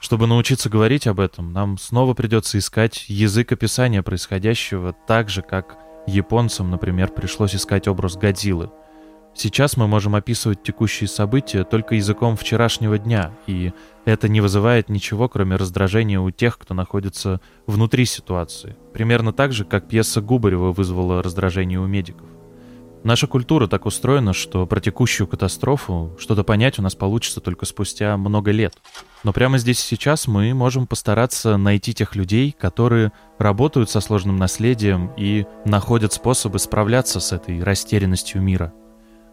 Чтобы 0.00 0.26
научиться 0.26 0.70
говорить 0.70 1.06
об 1.08 1.18
этом, 1.18 1.52
нам 1.52 1.78
снова 1.78 2.14
придется 2.14 2.58
искать 2.58 3.04
язык 3.08 3.52
описания 3.52 4.02
происходящего 4.02 4.94
так 5.06 5.28
же, 5.28 5.42
как 5.42 5.78
японцам, 6.06 6.70
например, 6.70 7.08
пришлось 7.08 7.54
искать 7.56 7.88
образ 7.88 8.16
Годзиллы— 8.16 8.70
Сейчас 9.34 9.78
мы 9.78 9.88
можем 9.88 10.14
описывать 10.14 10.62
текущие 10.62 11.08
события 11.08 11.64
только 11.64 11.94
языком 11.94 12.36
вчерашнего 12.36 12.98
дня, 12.98 13.32
и 13.46 13.72
это 14.04 14.28
не 14.28 14.40
вызывает 14.40 14.90
ничего, 14.90 15.28
кроме 15.28 15.56
раздражения 15.56 16.20
у 16.20 16.30
тех, 16.30 16.58
кто 16.58 16.74
находится 16.74 17.40
внутри 17.66 18.04
ситуации. 18.04 18.76
Примерно 18.92 19.32
так 19.32 19.52
же, 19.52 19.64
как 19.64 19.88
пьеса 19.88 20.20
Губарева 20.20 20.72
вызвала 20.72 21.22
раздражение 21.22 21.80
у 21.80 21.86
медиков. 21.86 22.28
Наша 23.04 23.26
культура 23.26 23.66
так 23.66 23.86
устроена, 23.86 24.32
что 24.32 24.64
про 24.64 24.80
текущую 24.80 25.26
катастрофу 25.26 26.14
что-то 26.20 26.44
понять 26.44 26.78
у 26.78 26.82
нас 26.82 26.94
получится 26.94 27.40
только 27.40 27.66
спустя 27.66 28.16
много 28.16 28.52
лет. 28.52 28.74
Но 29.24 29.32
прямо 29.32 29.58
здесь 29.58 29.80
и 29.80 29.88
сейчас 29.88 30.28
мы 30.28 30.54
можем 30.54 30.86
постараться 30.86 31.56
найти 31.56 31.94
тех 31.94 32.14
людей, 32.14 32.54
которые 32.56 33.10
работают 33.38 33.90
со 33.90 34.00
сложным 34.00 34.36
наследием 34.36 35.10
и 35.16 35.46
находят 35.64 36.12
способы 36.12 36.60
справляться 36.60 37.18
с 37.18 37.32
этой 37.32 37.60
растерянностью 37.62 38.40
мира– 38.40 38.72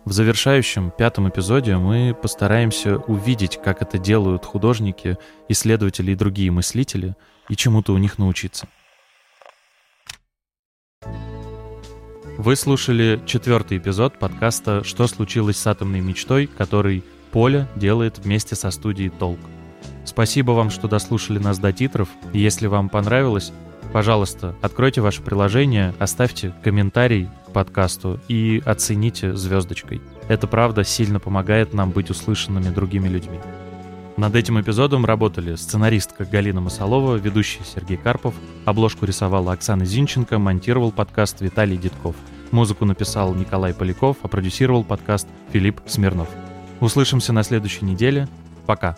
в 0.06 0.12
завершающем 0.12 0.91
пятом 0.91 1.30
эпизоде 1.30 1.78
мы 1.78 2.16
постараемся 2.20 2.97
увидеть, 2.97 3.60
как 3.62 3.82
это 3.82 3.97
делают 3.97 4.45
художники, 4.45 5.18
исследователи 5.47 6.12
и 6.12 6.16
другие 6.16 6.52
мыслители, 6.52 7.16
и 7.50 7.56
чему-то 7.56 7.93
у 7.93 7.97
них 7.97 8.18
научиться. 8.18 8.68
Вы 12.38 12.56
слушали 12.56 13.22
четвертый 13.26 13.80
эпизод 13.80 14.18
подкаста 14.18 14.84
«Что 14.84 15.08
случилось 15.08 15.58
с 15.58 15.68
атомной 15.68 16.00
мечтой», 16.00 16.47
который 16.47 17.04
Поля 17.32 17.68
делает 17.76 18.18
вместе 18.18 18.56
со 18.56 18.72
студией 18.72 19.10
«Толк». 19.10 19.39
Спасибо 20.06 20.52
вам, 20.52 20.70
что 20.70 20.88
дослушали 20.88 21.38
нас 21.38 21.60
до 21.60 21.74
титров, 21.74 22.10
если 22.34 22.68
вам 22.68 22.89
понравилось, 22.89 23.52
пожалуйста, 23.94 24.56
откройте 24.62 25.02
ваше 25.02 25.22
приложение, 25.22 25.94
оставьте 26.00 26.54
комментарий 26.64 27.30
к 27.48 27.52
подкасту 27.52 28.20
и 28.28 28.62
оцените 28.66 29.36
звездочкой. 29.36 30.02
Это 30.28 30.48
правда 30.48 30.84
сильно 30.84 31.20
помогает 31.20 31.74
нам 31.74 31.92
быть 31.92 32.10
услышанными 32.10 32.70
другими 32.70 33.08
людьми. 33.08 33.40
Над 34.18 34.36
этим 34.36 34.60
эпизодом 34.60 35.06
работали 35.06 35.56
сценаристка 35.56 36.26
Галина 36.26 36.60
Масалова, 36.60 37.16
ведущий 37.16 37.62
Сергей 37.64 37.96
Карпов, 37.96 38.36
обложку 38.66 39.06
рисовала 39.06 39.54
Оксана 39.54 39.86
Зинченко, 39.86 40.40
монтировал 40.40 40.92
подкаст 40.92 41.40
Виталий 41.40 41.78
Дедков. 41.78 42.16
Музыку 42.52 42.84
написал 42.84 43.34
Николай 43.34 43.74
Поляков, 43.74 44.18
а 44.22 44.28
продюсировал 44.28 44.84
подкаст 44.84 45.28
Филипп 45.54 45.80
Смирнов. 45.86 46.28
Услышимся 46.82 47.32
на 47.32 47.44
следующей 47.44 47.86
неделе. 47.86 48.28
Пока. 48.66 48.98